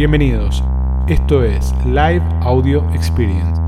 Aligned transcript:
Bienvenidos. 0.00 0.64
Esto 1.08 1.44
es 1.44 1.74
Live 1.84 2.22
Audio 2.40 2.88
Experience. 2.94 3.60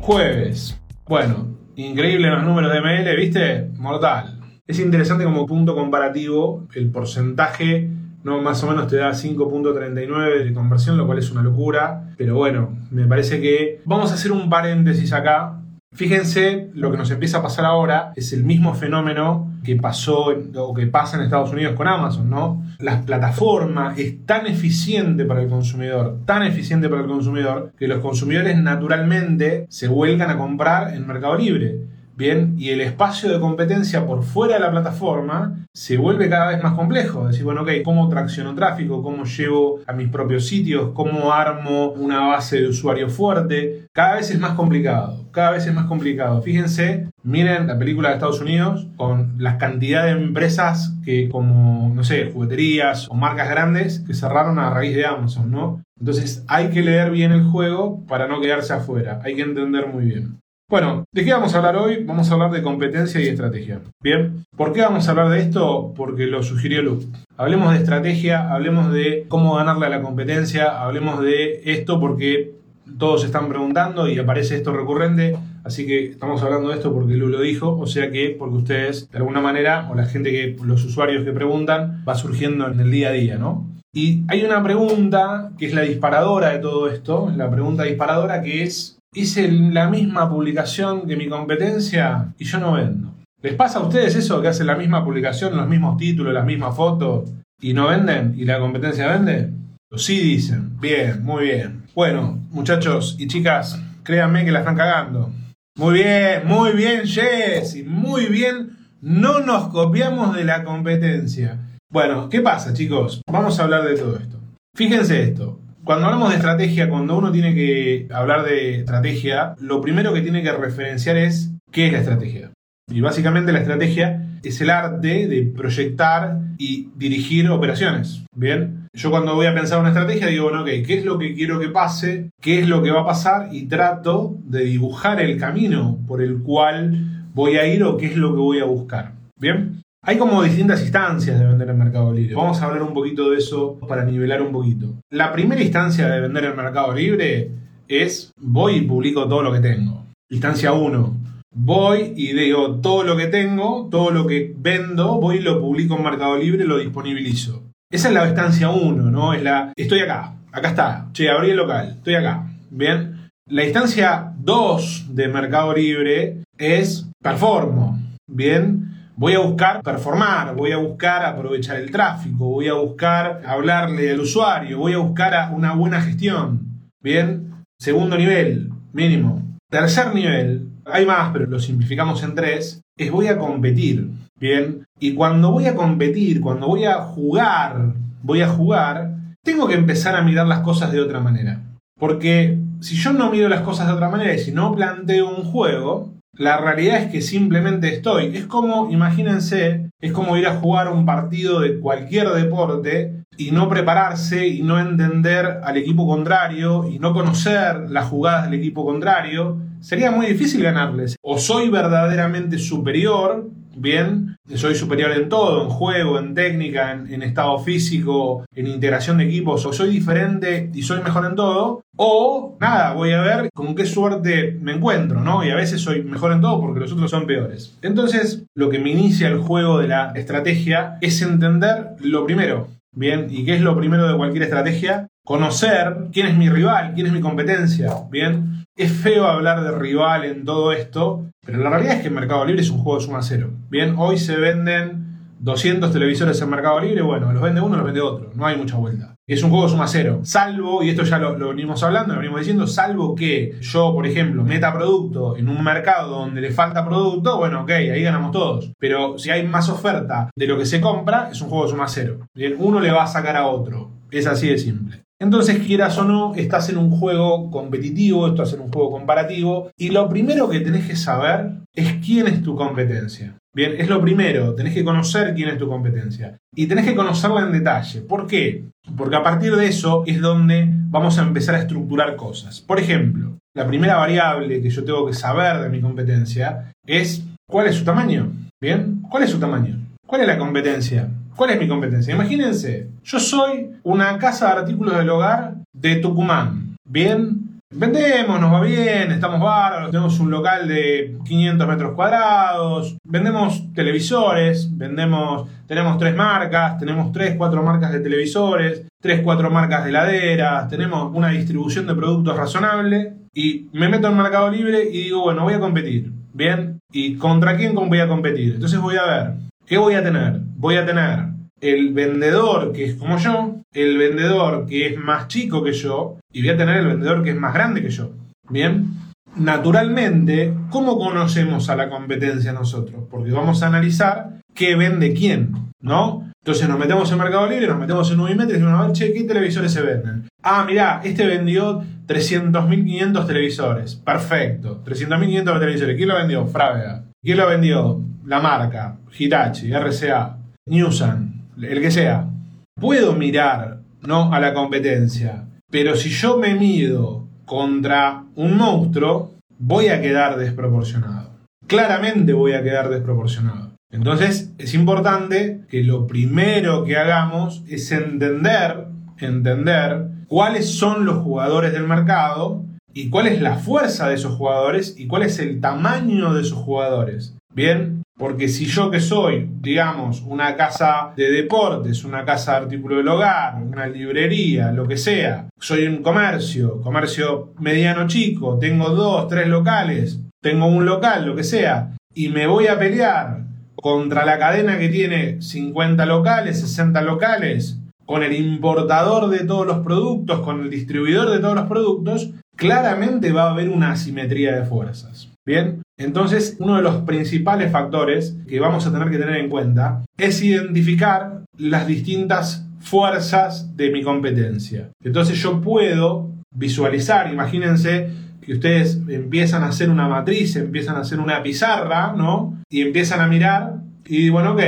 Jueves. 0.00 0.80
Bueno, 1.06 1.46
increíble 1.76 2.28
los 2.28 2.42
números 2.42 2.72
de 2.72 2.80
ML, 2.80 3.16
¿viste? 3.16 3.70
Mortal. 3.76 4.40
Es 4.66 4.80
interesante 4.80 5.22
como 5.22 5.46
punto 5.46 5.76
comparativo, 5.76 6.66
el 6.74 6.90
porcentaje 6.90 7.88
no 8.26 8.42
más 8.42 8.60
o 8.64 8.66
menos 8.66 8.88
te 8.88 8.96
da 8.96 9.12
5.39 9.12 10.42
de 10.42 10.52
conversión, 10.52 10.96
lo 10.96 11.06
cual 11.06 11.18
es 11.18 11.30
una 11.30 11.44
locura. 11.44 12.12
Pero 12.16 12.34
bueno, 12.34 12.75
me 12.90 13.06
parece 13.06 13.40
que 13.40 13.80
vamos 13.84 14.10
a 14.10 14.14
hacer 14.14 14.32
un 14.32 14.48
paréntesis 14.48 15.12
acá. 15.12 15.60
Fíjense, 15.92 16.68
lo 16.74 16.90
que 16.90 16.98
nos 16.98 17.10
empieza 17.10 17.38
a 17.38 17.42
pasar 17.42 17.64
ahora 17.64 18.12
es 18.16 18.32
el 18.32 18.44
mismo 18.44 18.74
fenómeno 18.74 19.50
que 19.64 19.76
pasó 19.76 20.26
o 20.56 20.74
que 20.74 20.86
pasa 20.86 21.16
en 21.16 21.22
Estados 21.24 21.52
Unidos 21.52 21.74
con 21.74 21.88
Amazon, 21.88 22.28
¿no? 22.28 22.62
La 22.78 23.00
plataforma 23.00 23.94
es 23.96 24.24
tan 24.26 24.46
eficiente 24.46 25.24
para 25.24 25.42
el 25.42 25.48
consumidor, 25.48 26.20
tan 26.26 26.42
eficiente 26.42 26.88
para 26.88 27.02
el 27.02 27.08
consumidor, 27.08 27.72
que 27.78 27.88
los 27.88 28.00
consumidores 28.00 28.58
naturalmente 28.58 29.66
se 29.70 29.88
vuelcan 29.88 30.30
a 30.30 30.36
comprar 30.36 30.94
en 30.94 31.06
Mercado 31.06 31.36
Libre. 31.36 31.78
Bien, 32.16 32.54
y 32.56 32.70
el 32.70 32.80
espacio 32.80 33.30
de 33.30 33.38
competencia 33.38 34.06
por 34.06 34.22
fuera 34.22 34.54
de 34.54 34.60
la 34.60 34.70
plataforma 34.70 35.66
se 35.74 35.98
vuelve 35.98 36.30
cada 36.30 36.48
vez 36.48 36.62
más 36.62 36.72
complejo. 36.72 37.26
Decir, 37.26 37.44
bueno, 37.44 37.60
ok, 37.60 37.68
¿cómo 37.84 38.08
tracciono 38.08 38.54
tráfico? 38.54 39.02
¿Cómo 39.02 39.24
llevo 39.24 39.80
a 39.86 39.92
mis 39.92 40.08
propios 40.08 40.46
sitios? 40.46 40.92
¿Cómo 40.94 41.34
armo 41.34 41.90
una 41.90 42.26
base 42.26 42.62
de 42.62 42.68
usuario 42.68 43.10
fuerte? 43.10 43.88
Cada 43.92 44.14
vez 44.14 44.30
es 44.30 44.40
más 44.40 44.52
complicado, 44.52 45.26
cada 45.30 45.50
vez 45.50 45.66
es 45.66 45.74
más 45.74 45.84
complicado. 45.84 46.40
Fíjense, 46.40 47.10
miren 47.22 47.66
la 47.66 47.78
película 47.78 48.08
de 48.08 48.14
Estados 48.14 48.40
Unidos 48.40 48.86
con 48.96 49.34
la 49.36 49.58
cantidad 49.58 50.04
de 50.04 50.12
empresas 50.12 50.94
que 51.04 51.28
como, 51.28 51.92
no 51.94 52.02
sé, 52.02 52.30
jugueterías 52.32 53.08
o 53.10 53.14
marcas 53.14 53.50
grandes 53.50 53.98
que 54.06 54.14
cerraron 54.14 54.58
a 54.58 54.70
raíz 54.70 54.96
de 54.96 55.04
Amazon, 55.04 55.50
¿no? 55.50 55.82
Entonces 56.00 56.46
hay 56.48 56.70
que 56.70 56.80
leer 56.80 57.10
bien 57.10 57.32
el 57.32 57.44
juego 57.44 58.06
para 58.06 58.26
no 58.26 58.40
quedarse 58.40 58.72
afuera, 58.72 59.20
hay 59.22 59.36
que 59.36 59.42
entender 59.42 59.86
muy 59.86 60.06
bien. 60.06 60.38
Bueno, 60.68 61.04
¿de 61.12 61.24
qué 61.24 61.32
vamos 61.32 61.54
a 61.54 61.58
hablar 61.58 61.76
hoy? 61.76 62.02
Vamos 62.02 62.28
a 62.28 62.34
hablar 62.34 62.50
de 62.50 62.60
competencia 62.60 63.20
y 63.20 63.28
estrategia. 63.28 63.80
Bien, 64.02 64.44
¿por 64.56 64.72
qué 64.72 64.80
vamos 64.80 65.06
a 65.06 65.12
hablar 65.12 65.28
de 65.28 65.38
esto? 65.38 65.94
Porque 65.96 66.26
lo 66.26 66.42
sugirió 66.42 66.82
Luke. 66.82 67.06
Hablemos 67.36 67.72
de 67.72 67.78
estrategia, 67.78 68.52
hablemos 68.52 68.92
de 68.92 69.26
cómo 69.28 69.54
ganarle 69.54 69.86
a 69.86 69.90
la 69.90 70.02
competencia, 70.02 70.82
hablemos 70.82 71.20
de 71.20 71.62
esto 71.66 72.00
porque 72.00 72.56
todos 72.98 73.24
están 73.24 73.48
preguntando 73.48 74.08
y 74.08 74.18
aparece 74.18 74.56
esto 74.56 74.72
recurrente. 74.72 75.36
Así 75.62 75.86
que 75.86 76.06
estamos 76.06 76.42
hablando 76.42 76.70
de 76.70 76.74
esto 76.74 76.92
porque 76.92 77.14
Lu 77.14 77.28
lo 77.28 77.42
dijo, 77.42 77.78
o 77.78 77.86
sea 77.86 78.10
que 78.10 78.34
porque 78.36 78.56
ustedes, 78.56 79.08
de 79.08 79.18
alguna 79.18 79.40
manera, 79.40 79.88
o 79.88 79.94
la 79.94 80.06
gente 80.06 80.32
que, 80.32 80.56
los 80.64 80.84
usuarios 80.84 81.24
que 81.24 81.30
preguntan, 81.30 82.02
va 82.08 82.16
surgiendo 82.16 82.66
en 82.66 82.80
el 82.80 82.90
día 82.90 83.10
a 83.10 83.12
día, 83.12 83.38
¿no? 83.38 83.68
Y 83.92 84.24
hay 84.26 84.44
una 84.44 84.62
pregunta 84.64 85.52
que 85.56 85.66
es 85.66 85.74
la 85.74 85.82
disparadora 85.82 86.50
de 86.50 86.58
todo 86.58 86.90
esto, 86.90 87.32
la 87.36 87.48
pregunta 87.50 87.84
disparadora 87.84 88.42
que 88.42 88.64
es, 88.64 88.95
hice 89.14 89.50
la 89.50 89.88
misma 89.88 90.28
publicación 90.28 91.06
que 91.06 91.16
mi 91.16 91.28
competencia 91.28 92.32
y 92.38 92.44
yo 92.44 92.58
no 92.58 92.72
vendo. 92.72 93.14
¿Les 93.42 93.54
pasa 93.54 93.78
a 93.78 93.82
ustedes 93.82 94.16
eso, 94.16 94.40
que 94.42 94.48
hacen 94.48 94.66
la 94.66 94.76
misma 94.76 95.04
publicación, 95.04 95.56
los 95.56 95.68
mismos 95.68 95.96
títulos, 95.96 96.34
las 96.34 96.44
mismas 96.44 96.74
fotos 96.74 97.30
y 97.60 97.74
no 97.74 97.88
venden 97.88 98.34
y 98.36 98.44
la 98.44 98.58
competencia 98.58 99.08
vende? 99.08 99.50
Sí 99.96 100.18
dicen. 100.18 100.78
Bien, 100.80 101.24
muy 101.24 101.44
bien. 101.44 101.84
Bueno, 101.94 102.40
muchachos 102.50 103.16
y 103.18 103.28
chicas, 103.28 103.80
créanme 104.02 104.44
que 104.44 104.52
la 104.52 104.60
están 104.60 104.76
cagando. 104.76 105.30
Muy 105.76 105.94
bien, 105.94 106.46
muy 106.46 106.72
bien, 106.72 107.06
Jessy, 107.06 107.84
muy 107.84 108.26
bien. 108.26 108.76
No 109.00 109.40
nos 109.40 109.68
copiamos 109.68 110.34
de 110.34 110.44
la 110.44 110.64
competencia. 110.64 111.58
Bueno, 111.90 112.28
¿qué 112.28 112.40
pasa, 112.40 112.72
chicos? 112.72 113.22
Vamos 113.30 113.60
a 113.60 113.64
hablar 113.64 113.84
de 113.84 113.96
todo 113.96 114.16
esto. 114.16 114.40
Fíjense 114.74 115.22
esto. 115.22 115.60
Cuando 115.86 116.06
hablamos 116.06 116.30
de 116.30 116.34
estrategia, 116.34 116.88
cuando 116.88 117.16
uno 117.16 117.30
tiene 117.30 117.54
que 117.54 118.08
hablar 118.12 118.44
de 118.44 118.80
estrategia, 118.80 119.54
lo 119.60 119.80
primero 119.80 120.12
que 120.12 120.20
tiene 120.20 120.42
que 120.42 120.50
referenciar 120.50 121.16
es 121.16 121.52
qué 121.70 121.86
es 121.86 121.92
la 121.92 122.00
estrategia. 122.00 122.50
Y 122.90 123.00
básicamente 123.00 123.52
la 123.52 123.60
estrategia 123.60 124.26
es 124.42 124.60
el 124.60 124.70
arte 124.70 125.28
de 125.28 125.42
proyectar 125.42 126.40
y 126.58 126.88
dirigir 126.96 127.48
operaciones. 127.50 128.24
Bien, 128.34 128.88
yo 128.94 129.12
cuando 129.12 129.36
voy 129.36 129.46
a 129.46 129.54
pensar 129.54 129.78
una 129.78 129.90
estrategia 129.90 130.26
digo, 130.26 130.48
bueno, 130.48 130.62
ok, 130.62 130.84
¿qué 130.84 130.98
es 130.98 131.04
lo 131.04 131.20
que 131.20 131.34
quiero 131.34 131.60
que 131.60 131.68
pase? 131.68 132.30
¿Qué 132.42 132.58
es 132.58 132.68
lo 132.68 132.82
que 132.82 132.90
va 132.90 133.02
a 133.02 133.06
pasar? 133.06 133.50
Y 133.52 133.68
trato 133.68 134.36
de 134.42 134.64
dibujar 134.64 135.20
el 135.20 135.38
camino 135.38 135.98
por 136.08 136.20
el 136.20 136.38
cual 136.42 137.28
voy 137.32 137.58
a 137.58 137.66
ir 137.72 137.84
o 137.84 137.96
qué 137.96 138.06
es 138.06 138.16
lo 138.16 138.32
que 138.32 138.40
voy 138.40 138.58
a 138.58 138.64
buscar. 138.64 139.12
Bien, 139.38 139.82
hay 140.06 140.18
como 140.18 140.40
distintas 140.44 140.80
instancias 140.82 141.36
de 141.36 141.44
vender 141.44 141.68
en 141.68 141.78
Mercado 141.78 142.12
Libre. 142.12 142.36
Vamos 142.36 142.62
a 142.62 142.66
hablar 142.66 142.82
un 142.84 142.94
poquito 142.94 143.30
de 143.30 143.38
eso 143.38 143.76
para 143.88 144.04
nivelar 144.04 144.40
un 144.40 144.52
poquito. 144.52 144.94
La 145.10 145.32
primera 145.32 145.60
instancia 145.60 146.08
de 146.08 146.20
vender 146.20 146.44
en 146.44 146.56
Mercado 146.56 146.94
Libre 146.94 147.50
es 147.88 148.32
voy 148.40 148.76
y 148.76 148.80
publico 148.82 149.28
todo 149.28 149.42
lo 149.42 149.52
que 149.52 149.58
tengo. 149.58 150.06
Instancia 150.30 150.72
1. 150.72 151.16
Voy 151.56 152.12
y 152.14 152.34
digo 152.34 152.76
todo 152.76 153.02
lo 153.02 153.16
que 153.16 153.26
tengo, 153.26 153.88
todo 153.90 154.12
lo 154.12 154.28
que 154.28 154.54
vendo, 154.56 155.20
voy 155.20 155.38
y 155.38 155.40
lo 155.40 155.60
publico 155.60 155.96
en 155.96 156.04
Mercado 156.04 156.36
Libre, 156.36 156.64
lo 156.64 156.78
disponibilizo. 156.78 157.64
Esa 157.90 158.08
es 158.08 158.14
la 158.14 158.26
instancia 158.28 158.70
1, 158.70 159.10
¿no? 159.10 159.34
Es 159.34 159.42
la 159.42 159.72
estoy 159.74 160.00
acá, 160.00 160.34
acá 160.52 160.68
está. 160.68 161.08
Che, 161.14 161.28
abrí 161.28 161.50
el 161.50 161.56
local, 161.56 161.94
estoy 161.96 162.14
acá. 162.14 162.46
Bien. 162.70 163.28
La 163.48 163.64
instancia 163.64 164.32
2 164.38 165.16
de 165.16 165.26
Mercado 165.26 165.74
Libre 165.74 166.42
es 166.56 167.08
performo. 167.20 167.98
Bien. 168.28 168.85
Voy 169.18 169.32
a 169.32 169.38
buscar 169.38 169.82
performar, 169.82 170.54
voy 170.54 170.72
a 170.72 170.76
buscar 170.76 171.24
aprovechar 171.24 171.76
el 171.76 171.90
tráfico, 171.90 172.50
voy 172.50 172.68
a 172.68 172.74
buscar 172.74 173.40
hablarle 173.46 174.10
al 174.10 174.20
usuario, 174.20 174.76
voy 174.76 174.92
a 174.92 174.98
buscar 174.98 175.54
una 175.54 175.72
buena 175.72 176.02
gestión. 176.02 176.60
Bien. 177.02 177.50
Segundo 177.78 178.18
nivel, 178.18 178.70
mínimo. 178.92 179.42
Tercer 179.70 180.14
nivel, 180.14 180.68
hay 180.84 181.06
más, 181.06 181.30
pero 181.32 181.46
lo 181.46 181.58
simplificamos 181.58 182.22
en 182.22 182.34
tres, 182.34 182.82
es 182.94 183.10
voy 183.10 183.28
a 183.28 183.38
competir. 183.38 184.10
Bien. 184.38 184.84
Y 185.00 185.14
cuando 185.14 185.50
voy 185.50 185.64
a 185.64 185.74
competir, 185.74 186.42
cuando 186.42 186.66
voy 186.66 186.84
a 186.84 186.96
jugar, 186.96 187.94
voy 188.22 188.42
a 188.42 188.48
jugar, 188.48 189.14
tengo 189.42 189.66
que 189.66 189.76
empezar 189.76 190.14
a 190.14 190.22
mirar 190.22 190.46
las 190.46 190.60
cosas 190.60 190.92
de 190.92 191.00
otra 191.00 191.20
manera. 191.20 191.62
Porque 191.98 192.58
si 192.80 192.96
yo 192.96 193.14
no 193.14 193.30
miro 193.30 193.48
las 193.48 193.62
cosas 193.62 193.86
de 193.86 193.94
otra 193.94 194.10
manera 194.10 194.34
y 194.34 194.38
si 194.38 194.52
no 194.52 194.74
planteo 194.74 195.34
un 195.34 195.44
juego, 195.44 196.15
la 196.38 196.58
realidad 196.58 197.02
es 197.02 197.10
que 197.10 197.20
simplemente 197.22 197.92
estoy. 197.92 198.36
Es 198.36 198.46
como, 198.46 198.90
imagínense, 198.90 199.90
es 200.00 200.12
como 200.12 200.36
ir 200.36 200.46
a 200.46 200.56
jugar 200.56 200.88
un 200.92 201.06
partido 201.06 201.60
de 201.60 201.78
cualquier 201.80 202.28
deporte 202.30 203.24
y 203.38 203.50
no 203.50 203.68
prepararse 203.68 204.46
y 204.46 204.62
no 204.62 204.78
entender 204.78 205.60
al 205.62 205.76
equipo 205.76 206.06
contrario 206.06 206.88
y 206.88 206.98
no 206.98 207.12
conocer 207.12 207.90
las 207.90 208.08
jugadas 208.08 208.44
del 208.50 208.60
equipo 208.60 208.84
contrario. 208.84 209.60
Sería 209.80 210.10
muy 210.10 210.26
difícil 210.26 210.62
ganarles. 210.62 211.16
O 211.22 211.38
soy 211.38 211.70
verdaderamente 211.70 212.58
superior, 212.58 213.48
bien, 213.76 214.36
soy 214.54 214.74
superior 214.74 215.12
en 215.12 215.28
todo, 215.28 215.64
en 215.64 215.68
juego, 215.68 216.18
en 216.18 216.34
técnica, 216.34 216.92
en, 216.92 217.22
estado 217.22 217.58
físico, 217.58 218.44
en 218.54 218.66
integración 218.66 219.18
de 219.18 219.24
equipos, 219.24 219.64
o 219.66 219.72
soy 219.72 219.90
diferente 219.90 220.70
y 220.74 220.82
soy 220.82 221.02
mejor 221.02 221.26
en 221.26 221.36
todo, 221.36 221.82
o 221.96 222.56
nada, 222.60 222.94
voy 222.94 223.12
a 223.12 223.20
ver 223.20 223.50
con 223.54 223.74
qué 223.74 223.86
suerte 223.86 224.58
me 224.60 224.72
encuentro, 224.72 225.20
¿no? 225.20 225.44
Y 225.44 225.50
a 225.50 225.56
veces 225.56 225.80
soy 225.80 226.02
mejor 226.02 226.32
en 226.32 226.40
todo 226.40 226.60
porque 226.60 226.80
los 226.80 226.92
otros 226.92 227.10
son 227.10 227.26
peores. 227.26 227.76
Entonces, 227.82 228.44
lo 228.54 228.70
que 228.70 228.78
me 228.78 228.90
inicia 228.90 229.28
el 229.28 229.38
juego 229.38 229.78
de 229.78 229.88
la 229.88 230.12
estrategia 230.14 230.98
es 231.00 231.20
entender 231.22 231.90
lo 232.00 232.24
primero, 232.24 232.68
¿bien? 232.92 233.26
¿Y 233.30 233.44
qué 233.44 233.54
es 233.54 233.60
lo 233.60 233.76
primero 233.76 234.08
de 234.08 234.16
cualquier 234.16 234.44
estrategia? 234.44 235.08
Conocer 235.24 236.08
quién 236.12 236.28
es 236.28 236.36
mi 236.36 236.48
rival, 236.48 236.92
quién 236.94 237.08
es 237.08 237.12
mi 237.12 237.20
competencia, 237.20 237.92
¿bien? 238.10 238.65
Es 238.76 238.92
feo 238.92 239.24
hablar 239.24 239.62
de 239.62 239.70
rival 239.70 240.26
en 240.26 240.44
todo 240.44 240.70
esto, 240.70 241.30
pero 241.46 241.60
la 241.60 241.70
realidad 241.70 241.96
es 241.96 242.02
que 242.02 242.10
Mercado 242.10 242.44
Libre 242.44 242.60
es 242.60 242.68
un 242.68 242.76
juego 242.76 242.98
de 242.98 243.06
suma 243.06 243.22
cero. 243.22 243.50
Bien, 243.70 243.94
hoy 243.96 244.18
se 244.18 244.36
venden 244.36 245.16
200 245.38 245.90
televisores 245.90 246.38
en 246.42 246.50
Mercado 246.50 246.80
Libre, 246.80 247.00
bueno, 247.00 247.32
los 247.32 247.40
vende 247.40 247.62
uno, 247.62 247.76
los 247.76 247.86
vende 247.86 248.02
otro, 248.02 248.32
no 248.34 248.44
hay 248.44 248.58
mucha 248.58 248.76
vuelta. 248.76 249.14
Es 249.26 249.42
un 249.42 249.48
juego 249.48 249.64
de 249.64 249.70
suma 249.70 249.88
cero. 249.88 250.20
Salvo, 250.24 250.82
y 250.82 250.90
esto 250.90 251.04
ya 251.04 251.18
lo, 251.18 251.38
lo 251.38 251.48
venimos 251.48 251.82
hablando, 251.82 252.12
lo 252.12 252.20
venimos 252.20 252.40
diciendo, 252.40 252.66
salvo 252.66 253.14
que 253.14 253.56
yo, 253.62 253.94
por 253.94 254.06
ejemplo, 254.06 254.44
meta 254.44 254.74
producto 254.74 255.38
en 255.38 255.48
un 255.48 255.64
mercado 255.64 256.18
donde 256.18 256.42
le 256.42 256.50
falta 256.50 256.84
producto, 256.84 257.38
bueno, 257.38 257.62
ok, 257.62 257.70
ahí 257.70 258.02
ganamos 258.02 258.30
todos. 258.30 258.72
Pero 258.78 259.18
si 259.18 259.30
hay 259.30 259.46
más 259.46 259.70
oferta 259.70 260.28
de 260.36 260.46
lo 260.46 260.58
que 260.58 260.66
se 260.66 260.82
compra, 260.82 261.30
es 261.32 261.40
un 261.40 261.48
juego 261.48 261.64
de 261.64 261.70
suma 261.70 261.88
cero. 261.88 262.18
Bien, 262.34 262.54
uno 262.58 262.78
le 262.78 262.92
va 262.92 263.04
a 263.04 263.06
sacar 263.06 263.36
a 263.36 263.46
otro. 263.46 263.90
Es 264.10 264.26
así 264.26 264.50
de 264.50 264.58
simple. 264.58 265.05
Entonces, 265.18 265.58
quieras 265.60 265.96
o 265.98 266.04
no, 266.04 266.34
estás 266.34 266.68
en 266.68 266.78
un 266.78 266.90
juego 266.90 267.50
competitivo, 267.50 268.28
estás 268.28 268.52
en 268.52 268.60
un 268.60 268.70
juego 268.70 268.90
comparativo, 268.90 269.70
y 269.78 269.88
lo 269.88 270.08
primero 270.08 270.48
que 270.48 270.60
tenés 270.60 270.86
que 270.86 270.96
saber 270.96 271.52
es 271.74 271.94
quién 272.04 272.26
es 272.26 272.42
tu 272.42 272.54
competencia. 272.54 273.36
Bien, 273.56 273.72
es 273.78 273.88
lo 273.88 274.02
primero, 274.02 274.54
tenés 274.54 274.74
que 274.74 274.84
conocer 274.84 275.34
quién 275.34 275.48
es 275.48 275.56
tu 275.56 275.66
competencia 275.66 276.36
y 276.54 276.66
tenés 276.66 276.84
que 276.84 276.94
conocerla 276.94 277.40
en 277.40 277.52
detalle. 277.52 278.02
¿Por 278.02 278.26
qué? 278.26 278.66
Porque 278.98 279.16
a 279.16 279.22
partir 279.22 279.56
de 279.56 279.66
eso 279.66 280.04
es 280.06 280.20
donde 280.20 280.68
vamos 280.68 281.18
a 281.18 281.22
empezar 281.22 281.54
a 281.54 281.60
estructurar 281.60 282.16
cosas. 282.16 282.60
Por 282.60 282.78
ejemplo, 282.78 283.38
la 283.54 283.66
primera 283.66 283.96
variable 283.96 284.60
que 284.60 284.68
yo 284.68 284.84
tengo 284.84 285.06
que 285.06 285.14
saber 285.14 285.62
de 285.62 285.70
mi 285.70 285.80
competencia 285.80 286.70
es 286.86 287.24
cuál 287.48 287.68
es 287.68 287.76
su 287.76 287.84
tamaño. 287.84 288.30
Bien, 288.60 289.00
¿cuál 289.08 289.22
es 289.22 289.30
su 289.30 289.38
tamaño? 289.38 289.78
¿Cuál 290.06 290.20
es 290.20 290.26
la 290.26 290.36
competencia? 290.36 291.08
¿Cuál 291.36 291.50
es 291.50 291.60
mi 291.60 291.68
competencia? 291.68 292.14
Imagínense, 292.14 292.88
yo 293.04 293.20
soy 293.20 293.70
una 293.82 294.18
casa 294.18 294.46
de 294.46 294.60
artículos 294.60 294.96
del 294.96 295.10
hogar 295.10 295.54
de 295.72 295.96
Tucumán. 295.96 296.76
Bien, 296.88 297.46
Vendemos, 297.68 298.40
nos 298.40 298.52
va 298.52 298.62
bien, 298.62 299.10
estamos 299.10 299.40
bárbaros, 299.40 299.90
tenemos 299.90 300.18
un 300.20 300.30
local 300.30 300.68
de 300.68 301.18
500 301.24 301.68
metros 301.68 301.94
cuadrados, 301.94 302.96
vendemos 303.04 303.70
televisores, 303.74 304.70
vendemos, 304.78 305.48
tenemos 305.66 305.98
tres 305.98 306.14
marcas, 306.14 306.78
tenemos 306.78 307.10
tres, 307.10 307.34
cuatro 307.36 307.64
marcas 307.64 307.92
de 307.92 308.00
televisores, 308.00 308.86
tres, 309.02 309.20
cuatro 309.22 309.50
marcas 309.50 309.82
de 309.82 309.90
heladeras, 309.90 310.68
tenemos 310.68 311.10
una 311.12 311.30
distribución 311.30 311.88
de 311.88 311.96
productos 311.96 312.36
razonable 312.36 313.14
y 313.34 313.66
me 313.72 313.88
meto 313.88 314.08
en 314.08 314.16
Mercado 314.16 314.48
Libre 314.48 314.84
y 314.84 315.02
digo, 315.02 315.24
bueno, 315.24 315.42
voy 315.42 315.54
a 315.54 315.60
competir, 315.60 316.12
¿bien? 316.32 316.78
¿Y 316.92 317.16
contra 317.16 317.56
quién 317.56 317.74
voy 317.74 317.98
a 317.98 318.08
competir? 318.08 318.54
Entonces 318.54 318.78
voy 318.78 318.96
a 318.96 319.04
ver, 319.04 319.32
¿qué 319.66 319.76
voy 319.76 319.94
a 319.94 320.04
tener? 320.04 320.45
Voy 320.58 320.76
a 320.76 320.86
tener 320.86 321.26
el 321.60 321.92
vendedor 321.92 322.72
que 322.72 322.84
es 322.84 322.94
como 322.94 323.18
yo, 323.18 323.56
el 323.72 323.98
vendedor 323.98 324.66
que 324.66 324.86
es 324.86 324.98
más 324.98 325.28
chico 325.28 325.62
que 325.62 325.72
yo 325.72 326.18
y 326.32 326.40
voy 326.40 326.50
a 326.50 326.56
tener 326.56 326.78
el 326.78 326.86
vendedor 326.86 327.22
que 327.22 327.30
es 327.30 327.36
más 327.36 327.54
grande 327.54 327.82
que 327.82 327.90
yo. 327.90 328.12
Bien, 328.48 328.90
naturalmente, 329.36 330.54
¿cómo 330.70 330.98
conocemos 330.98 331.68
a 331.68 331.76
la 331.76 331.90
competencia 331.90 332.52
nosotros? 332.52 333.04
Porque 333.10 333.32
vamos 333.32 333.62
a 333.62 333.66
analizar 333.66 334.40
qué 334.54 334.76
vende 334.76 335.12
quién, 335.12 335.72
¿no? 335.80 336.30
Entonces 336.42 336.68
nos 336.68 336.78
metemos 336.78 337.10
en 337.10 337.18
Mercado 337.18 337.48
Libre, 337.48 337.66
nos 337.66 337.78
metemos 337.78 338.10
en 338.10 338.20
Ubimet 338.20 338.48
y 338.48 338.52
decimos, 338.52 338.72
a 338.72 338.82
ver, 338.82 338.92
che, 338.92 339.12
¿qué 339.12 339.24
televisores 339.24 339.72
se 339.72 339.82
venden? 339.82 340.28
Ah, 340.42 340.64
mirá, 340.66 341.00
este 341.04 341.26
vendió 341.26 341.82
300.500 342.06 343.26
televisores. 343.26 343.96
Perfecto, 343.96 344.82
300.500 344.84 345.58
televisores. 345.58 345.96
¿Quién 345.96 346.08
lo 346.08 346.16
vendió? 346.16 346.46
Frávega. 346.46 347.04
¿Quién 347.20 347.38
lo 347.38 347.48
vendió? 347.48 348.00
La 348.24 348.40
marca, 348.40 348.96
Hitachi, 349.18 349.72
RCA, 349.72 350.36
Newsan, 350.68 351.46
el 351.62 351.80
que 351.80 351.92
sea, 351.92 352.28
puedo 352.74 353.12
mirar 353.12 353.78
no 354.02 354.32
a 354.32 354.40
la 354.40 354.52
competencia, 354.52 355.44
pero 355.70 355.94
si 355.94 356.10
yo 356.10 356.38
me 356.38 356.54
mido 356.54 357.28
contra 357.44 358.24
un 358.34 358.56
monstruo, 358.56 359.34
voy 359.58 359.88
a 359.88 360.00
quedar 360.00 360.36
desproporcionado. 360.36 361.30
Claramente 361.68 362.32
voy 362.32 362.52
a 362.52 362.64
quedar 362.64 362.88
desproporcionado. 362.90 363.76
Entonces 363.92 364.52
es 364.58 364.74
importante 364.74 365.60
que 365.68 365.84
lo 365.84 366.08
primero 366.08 366.84
que 366.84 366.96
hagamos 366.96 367.62
es 367.68 367.92
entender, 367.92 368.86
entender 369.18 370.08
cuáles 370.26 370.68
son 370.68 371.06
los 371.06 371.18
jugadores 371.18 371.72
del 371.72 371.86
mercado 371.86 372.64
y 372.92 373.08
cuál 373.10 373.28
es 373.28 373.40
la 373.40 373.56
fuerza 373.56 374.08
de 374.08 374.16
esos 374.16 374.34
jugadores 374.34 374.96
y 374.98 375.06
cuál 375.06 375.22
es 375.22 375.38
el 375.38 375.60
tamaño 375.60 376.34
de 376.34 376.42
esos 376.42 376.58
jugadores. 376.58 377.36
Bien, 377.54 377.95
porque 378.18 378.48
si 378.48 378.64
yo 378.64 378.90
que 378.90 379.00
soy, 379.00 379.48
digamos, 379.60 380.22
una 380.22 380.56
casa 380.56 381.12
de 381.16 381.30
deportes, 381.30 382.04
una 382.04 382.24
casa 382.24 382.52
de 382.52 382.58
artículo 382.58 382.96
del 382.96 383.08
hogar, 383.08 383.62
una 383.62 383.86
librería, 383.86 384.72
lo 384.72 384.88
que 384.88 384.96
sea, 384.96 385.48
soy 385.58 385.86
un 385.86 386.02
comercio, 386.02 386.80
comercio 386.80 387.52
mediano 387.58 388.06
chico, 388.06 388.58
tengo 388.58 388.90
dos, 388.90 389.28
tres 389.28 389.48
locales, 389.48 390.20
tengo 390.40 390.66
un 390.66 390.86
local, 390.86 391.26
lo 391.26 391.36
que 391.36 391.44
sea, 391.44 391.94
y 392.14 392.28
me 392.28 392.46
voy 392.46 392.68
a 392.68 392.78
pelear 392.78 393.44
contra 393.74 394.24
la 394.24 394.38
cadena 394.38 394.78
que 394.78 394.88
tiene 394.88 395.42
50 395.42 396.06
locales, 396.06 396.60
60 396.60 397.02
locales, 397.02 397.78
con 398.06 398.22
el 398.22 398.32
importador 398.32 399.28
de 399.28 399.44
todos 399.44 399.66
los 399.66 399.80
productos, 399.80 400.40
con 400.40 400.62
el 400.62 400.70
distribuidor 400.70 401.30
de 401.30 401.40
todos 401.40 401.56
los 401.56 401.66
productos, 401.66 402.30
claramente 402.56 403.32
va 403.32 403.48
a 403.48 403.50
haber 403.50 403.68
una 403.68 403.92
asimetría 403.92 404.56
de 404.56 404.64
fuerzas. 404.64 405.28
Bien, 405.44 405.82
entonces 405.98 406.56
uno 406.58 406.76
de 406.76 406.82
los 406.82 406.96
principales 407.02 407.72
factores 407.72 408.36
que 408.46 408.60
vamos 408.60 408.86
a 408.86 408.92
tener 408.92 409.10
que 409.10 409.18
tener 409.18 409.36
en 409.36 409.48
cuenta 409.48 410.04
es 410.16 410.42
identificar 410.42 411.42
las 411.58 411.86
distintas 411.86 412.66
fuerzas 412.80 413.76
de 413.76 413.90
mi 413.90 414.02
competencia. 414.02 414.90
Entonces 415.02 415.38
yo 415.38 415.60
puedo 415.60 416.30
visualizar, 416.54 417.32
imagínense 417.32 418.10
que 418.40 418.52
ustedes 418.52 419.00
empiezan 419.08 419.64
a 419.64 419.68
hacer 419.68 419.90
una 419.90 420.08
matriz, 420.08 420.54
empiezan 420.56 420.96
a 420.96 421.00
hacer 421.00 421.18
una 421.18 421.42
pizarra, 421.42 422.12
¿no? 422.16 422.62
Y 422.70 422.82
empiezan 422.82 423.20
a 423.20 423.26
mirar 423.26 423.80
y 424.06 424.28
bueno, 424.28 424.52
ok, 424.52 424.60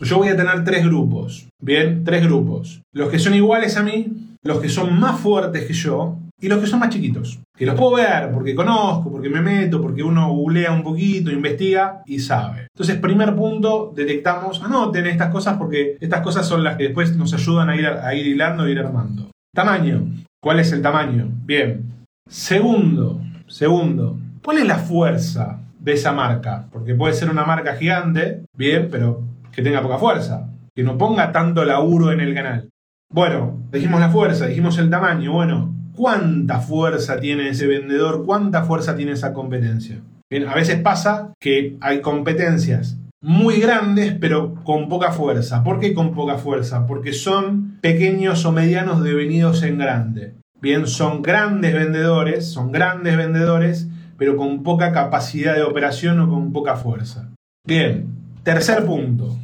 yo 0.00 0.18
voy 0.18 0.28
a 0.28 0.36
tener 0.36 0.64
tres 0.64 0.84
grupos, 0.84 1.48
¿bien? 1.60 2.02
Tres 2.04 2.24
grupos. 2.24 2.82
Los 2.92 3.10
que 3.10 3.18
son 3.18 3.34
iguales 3.34 3.76
a 3.76 3.82
mí, 3.82 4.08
los 4.42 4.60
que 4.60 4.68
son 4.68 4.98
más 4.98 5.20
fuertes 5.20 5.66
que 5.66 5.72
yo 5.72 6.18
y 6.40 6.48
los 6.48 6.58
que 6.58 6.66
son 6.66 6.80
más 6.80 6.90
chiquitos. 6.90 7.38
Que 7.62 7.66
los 7.66 7.76
puedo 7.76 7.94
ver 7.94 8.32
porque 8.32 8.56
conozco, 8.56 9.08
porque 9.08 9.28
me 9.28 9.40
meto, 9.40 9.80
porque 9.80 10.02
uno 10.02 10.32
googlea 10.32 10.72
un 10.72 10.82
poquito, 10.82 11.30
investiga 11.30 12.02
y 12.06 12.18
sabe. 12.18 12.66
Entonces, 12.74 12.96
primer 12.96 13.36
punto, 13.36 13.92
detectamos, 13.94 14.60
anoten 14.64 15.06
estas 15.06 15.30
cosas 15.30 15.58
porque 15.58 15.96
estas 16.00 16.22
cosas 16.22 16.44
son 16.44 16.64
las 16.64 16.76
que 16.76 16.82
después 16.86 17.16
nos 17.16 17.32
ayudan 17.32 17.70
a 17.70 17.76
ir, 17.76 17.86
a 17.86 18.12
ir 18.16 18.26
hilando, 18.26 18.64
a 18.64 18.68
ir 18.68 18.80
armando. 18.80 19.30
Tamaño. 19.54 20.08
¿Cuál 20.42 20.58
es 20.58 20.72
el 20.72 20.82
tamaño? 20.82 21.28
Bien. 21.44 22.02
Segundo, 22.28 23.20
segundo, 23.46 24.18
¿cuál 24.42 24.58
es 24.58 24.66
la 24.66 24.78
fuerza 24.78 25.60
de 25.78 25.92
esa 25.92 26.10
marca? 26.10 26.66
Porque 26.72 26.96
puede 26.96 27.14
ser 27.14 27.30
una 27.30 27.44
marca 27.44 27.76
gigante, 27.76 28.44
bien, 28.56 28.88
pero 28.90 29.22
que 29.52 29.62
tenga 29.62 29.82
poca 29.82 29.98
fuerza. 29.98 30.48
Que 30.74 30.82
no 30.82 30.98
ponga 30.98 31.30
tanto 31.30 31.64
laburo 31.64 32.10
en 32.10 32.18
el 32.18 32.34
canal. 32.34 32.70
Bueno, 33.08 33.56
dijimos 33.70 34.00
la 34.00 34.08
fuerza, 34.08 34.46
dijimos 34.46 34.78
el 34.78 34.90
tamaño. 34.90 35.30
Bueno, 35.30 35.72
cuánta 35.94 36.60
fuerza 36.60 37.20
tiene 37.20 37.48
ese 37.48 37.66
vendedor, 37.66 38.24
cuánta 38.24 38.64
fuerza 38.64 38.96
tiene 38.96 39.12
esa 39.12 39.32
competencia. 39.32 40.00
Bien, 40.30 40.48
a 40.48 40.54
veces 40.54 40.80
pasa 40.80 41.34
que 41.40 41.76
hay 41.80 42.00
competencias 42.00 42.96
muy 43.22 43.60
grandes 43.60 44.16
pero 44.20 44.54
con 44.64 44.88
poca 44.88 45.12
fuerza. 45.12 45.62
¿Por 45.62 45.78
qué 45.78 45.94
con 45.94 46.14
poca 46.14 46.38
fuerza? 46.38 46.86
Porque 46.86 47.12
son 47.12 47.78
pequeños 47.80 48.44
o 48.44 48.52
medianos 48.52 49.02
devenidos 49.02 49.62
en 49.62 49.78
grande. 49.78 50.34
Bien, 50.60 50.86
son 50.86 51.22
grandes 51.22 51.74
vendedores, 51.74 52.46
son 52.46 52.72
grandes 52.72 53.16
vendedores, 53.16 53.88
pero 54.16 54.36
con 54.36 54.62
poca 54.62 54.92
capacidad 54.92 55.54
de 55.54 55.62
operación 55.62 56.20
o 56.20 56.28
con 56.28 56.52
poca 56.52 56.76
fuerza. 56.76 57.30
Bien, 57.66 58.06
tercer 58.42 58.84
punto, 58.84 59.36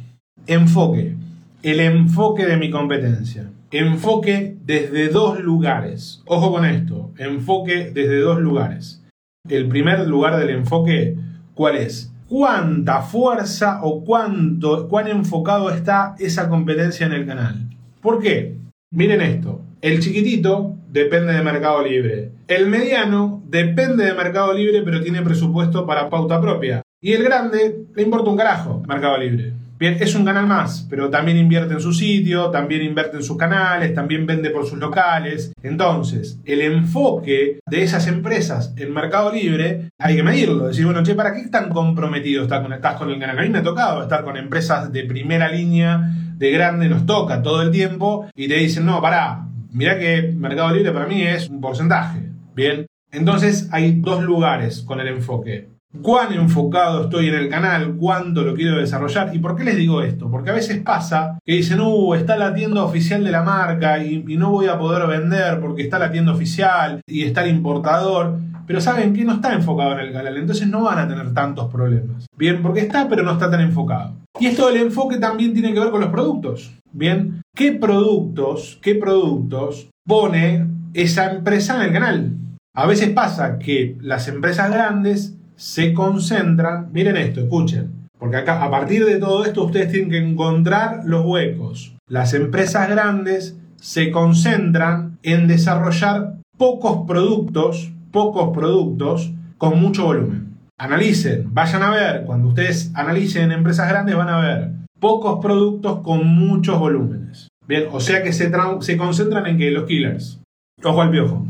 enfoque. 0.47 1.15
El 1.61 1.81
enfoque 1.81 2.45
de 2.45 2.57
mi 2.57 2.69
competencia. 2.69 3.49
Enfoque 3.71 4.57
desde 4.65 5.09
dos 5.09 5.39
lugares. 5.39 6.23
Ojo 6.25 6.51
con 6.51 6.65
esto, 6.65 7.11
enfoque 7.19 7.91
desde 7.93 8.19
dos 8.19 8.39
lugares. 8.39 9.03
El 9.47 9.67
primer 9.67 10.07
lugar 10.07 10.37
del 10.37 10.49
enfoque, 10.49 11.15
¿cuál 11.53 11.75
es? 11.75 12.11
¿Cuánta 12.27 13.03
fuerza 13.03 13.81
o 13.83 14.03
cuánto, 14.03 14.87
cuán 14.87 15.07
enfocado 15.07 15.69
está 15.69 16.15
esa 16.17 16.49
competencia 16.49 17.05
en 17.05 17.13
el 17.13 17.27
canal? 17.27 17.69
¿Por 18.01 18.19
qué? 18.19 18.55
Miren 18.91 19.21
esto, 19.21 19.61
el 19.81 19.99
chiquitito 19.99 20.75
depende 20.91 21.33
de 21.33 21.43
Mercado 21.43 21.83
Libre. 21.83 22.31
El 22.47 22.65
mediano 22.65 23.43
depende 23.47 24.03
de 24.03 24.15
Mercado 24.15 24.51
Libre 24.51 24.81
pero 24.81 24.99
tiene 24.99 25.21
presupuesto 25.21 25.85
para 25.85 26.09
pauta 26.09 26.41
propia. 26.41 26.81
Y 26.99 27.13
el 27.13 27.23
grande 27.23 27.85
le 27.93 28.01
importa 28.01 28.31
un 28.31 28.37
carajo 28.37 28.81
Mercado 28.87 29.19
Libre. 29.19 29.53
Bien, 29.79 29.95
es 29.97 30.13
un 30.13 30.25
canal 30.25 30.45
más, 30.45 30.85
pero 30.89 31.09
también 31.09 31.37
invierte 31.37 31.73
en 31.73 31.79
su 31.79 31.93
sitio, 31.93 32.49
también 32.49 32.81
invierte 32.81 33.15
en 33.15 33.23
sus 33.23 33.37
canales, 33.37 33.93
también 33.95 34.25
vende 34.25 34.49
por 34.49 34.65
sus 34.65 34.77
locales. 34.77 35.53
Entonces, 35.63 36.37
el 36.43 36.59
enfoque 36.59 37.61
de 37.65 37.81
esas 37.81 38.05
empresas 38.07 38.73
en 38.75 38.93
Mercado 38.93 39.31
Libre 39.31 39.91
hay 39.97 40.17
que 40.17 40.23
medirlo. 40.23 40.67
Decir, 40.67 40.83
bueno, 40.83 41.01
che, 41.01 41.15
¿para 41.15 41.33
qué 41.33 41.47
tan 41.47 41.69
comprometido 41.69 42.43
estás 42.43 42.61
con, 42.61 42.73
estás 42.73 42.95
con 42.95 43.09
el 43.09 43.19
canal? 43.21 43.39
A 43.39 43.41
mí 43.41 43.47
me 43.47 43.59
ha 43.59 43.63
tocado 43.63 44.01
estar 44.01 44.25
con 44.25 44.35
empresas 44.35 44.91
de 44.91 45.05
primera 45.05 45.49
línea, 45.49 46.11
de 46.35 46.51
grande, 46.51 46.89
nos 46.89 47.05
toca 47.05 47.41
todo 47.41 47.61
el 47.61 47.71
tiempo 47.71 48.29
y 48.35 48.49
te 48.49 48.55
dicen, 48.55 48.85
no, 48.85 49.01
pará, 49.01 49.47
mirá 49.71 49.97
que 49.97 50.33
Mercado 50.35 50.75
Libre 50.75 50.91
para 50.91 51.07
mí 51.07 51.23
es 51.23 51.47
un 51.47 51.61
porcentaje. 51.61 52.19
Bien, 52.53 52.85
entonces 53.13 53.69
hay 53.71 53.93
dos 54.01 54.23
lugares 54.23 54.81
con 54.81 54.99
el 54.99 55.07
enfoque 55.07 55.69
cuán 56.01 56.33
enfocado 56.33 57.03
estoy 57.03 57.29
en 57.29 57.35
el 57.35 57.49
canal, 57.49 57.95
cuánto 57.95 58.43
lo 58.43 58.53
quiero 58.53 58.77
desarrollar. 58.77 59.35
¿Y 59.35 59.39
por 59.39 59.55
qué 59.55 59.63
les 59.63 59.75
digo 59.75 60.01
esto? 60.01 60.29
Porque 60.29 60.51
a 60.51 60.53
veces 60.53 60.79
pasa 60.79 61.39
que 61.45 61.53
dicen, 61.53 61.79
uh, 61.81 62.13
está 62.13 62.37
la 62.37 62.53
tienda 62.53 62.83
oficial 62.83 63.23
de 63.23 63.31
la 63.31 63.43
marca 63.43 64.03
y, 64.03 64.19
no 64.39 64.51
voy 64.51 64.67
a 64.67 64.77
poder 64.77 65.05
vender 65.07 65.59
porque 65.59 65.81
está 65.81 65.99
la 65.99 66.11
tienda 66.11 66.31
oficial 66.31 67.01
y 67.07 67.23
está 67.23 67.43
el 67.43 67.55
importador. 67.55 68.37
Pero 68.67 68.81
saben 68.81 69.13
que 69.13 69.25
no 69.25 69.33
está 69.33 69.53
enfocado 69.53 69.93
en 69.93 69.99
el 69.99 70.13
canal, 70.13 70.37
entonces 70.37 70.67
no 70.67 70.83
van 70.83 70.99
a 70.99 71.07
tener 71.07 71.33
tantos 71.33 71.71
problemas. 71.71 72.27
Bien, 72.37 72.61
porque 72.61 72.81
está, 72.81 73.09
pero 73.09 73.23
no 73.23 73.31
está 73.31 73.49
tan 73.49 73.61
enfocado. 73.61 74.13
Y 74.39 74.45
esto 74.45 74.67
del 74.67 74.77
enfoque 74.77 75.17
también 75.17 75.53
tiene 75.53 75.73
que 75.73 75.79
ver 75.79 75.89
con 75.89 76.01
los 76.01 76.11
productos. 76.11 76.71
Bien, 76.91 77.41
¿qué 77.55 77.71
productos, 77.71 78.79
qué 78.83 78.93
productos 78.93 79.89
pone 80.05 80.67
esa 80.93 81.31
empresa 81.31 81.77
en 81.77 81.81
el 81.81 81.93
canal? 81.93 82.35
A 82.75 82.85
veces 82.85 83.09
pasa 83.09 83.57
que 83.57 83.97
las 84.01 84.27
empresas 84.27 84.69
grandes 84.69 85.38
se 85.59 85.93
concentran, 85.93 86.87
miren 86.93 87.17
esto, 87.17 87.41
escuchen, 87.41 88.07
Porque 88.17 88.37
acá, 88.37 88.63
a 88.63 88.71
partir 88.71 89.05
de 89.05 89.17
todo 89.17 89.45
esto, 89.45 89.65
ustedes 89.65 89.91
tienen 89.91 90.09
que 90.09 90.17
encontrar 90.17 91.01
los 91.05 91.25
huecos. 91.25 91.95
Las 92.07 92.33
empresas 92.33 92.89
grandes 92.89 93.57
se 93.75 94.09
concentran 94.09 95.17
en 95.21 95.47
desarrollar 95.47 96.35
pocos 96.57 97.05
productos, 97.05 97.91
pocos 98.11 98.55
productos 98.55 99.31
con 99.57 99.79
mucho 99.81 100.05
volumen. 100.05 100.57
Analicen, 100.77 101.53
vayan 101.53 101.83
a 101.83 101.91
ver, 101.91 102.23
cuando 102.25 102.47
ustedes 102.47 102.91
analicen 102.93 103.51
empresas 103.51 103.89
grandes 103.89 104.15
van 104.15 104.29
a 104.29 104.39
ver 104.39 104.69
pocos 104.99 105.39
productos 105.41 105.99
con 105.99 106.25
muchos 106.25 106.79
volúmenes. 106.79 107.49
Bien, 107.67 107.87
o 107.91 107.99
sea 107.99 108.23
que 108.23 108.31
se, 108.31 108.51
se 108.79 108.97
concentran 108.97 109.45
en 109.45 109.57
que 109.57 109.71
los 109.71 109.85
killers. 109.85 110.39
Ojo 110.83 111.01
al 111.01 111.11
piojo. 111.11 111.47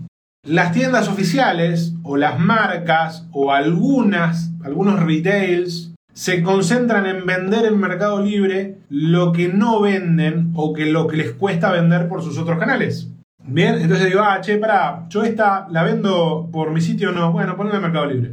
Las 0.48 0.72
tiendas 0.72 1.10
oficiales 1.10 1.94
o 2.02 2.16
las 2.16 2.40
marcas 2.40 3.28
o 3.34 3.52
algunas, 3.52 4.52
algunos 4.64 5.02
retails 5.04 5.94
se 6.14 6.42
concentran 6.44 7.06
en 7.06 7.26
vender 7.26 7.66
en 7.66 7.78
Mercado 7.78 8.24
Libre 8.24 8.78
lo 8.90 9.34
que 9.34 9.50
no 9.50 9.82
venden 9.82 10.54
o 10.56 10.72
que 10.72 10.86
lo 10.86 11.08
que 11.08 11.18
les 11.18 11.34
cuesta 11.34 11.72
vender 11.72 12.08
por 12.08 12.24
sus 12.24 12.38
otros 12.38 12.58
canales. 12.58 13.10
Bien, 13.44 13.76
entonces 13.76 14.08
digo, 14.08 14.22
ah, 14.24 14.40
che, 14.40 14.58
para, 14.58 15.08
yo 15.10 15.24
esta 15.24 15.68
la 15.72 15.84
vendo 15.84 16.48
por 16.52 16.72
mi 16.72 16.80
sitio 16.80 17.10
o 17.10 17.12
no. 17.12 17.34
Bueno, 17.34 17.58
ponla 17.58 17.76
en 17.76 17.82
Mercado 17.82 18.06
Libre. 18.06 18.32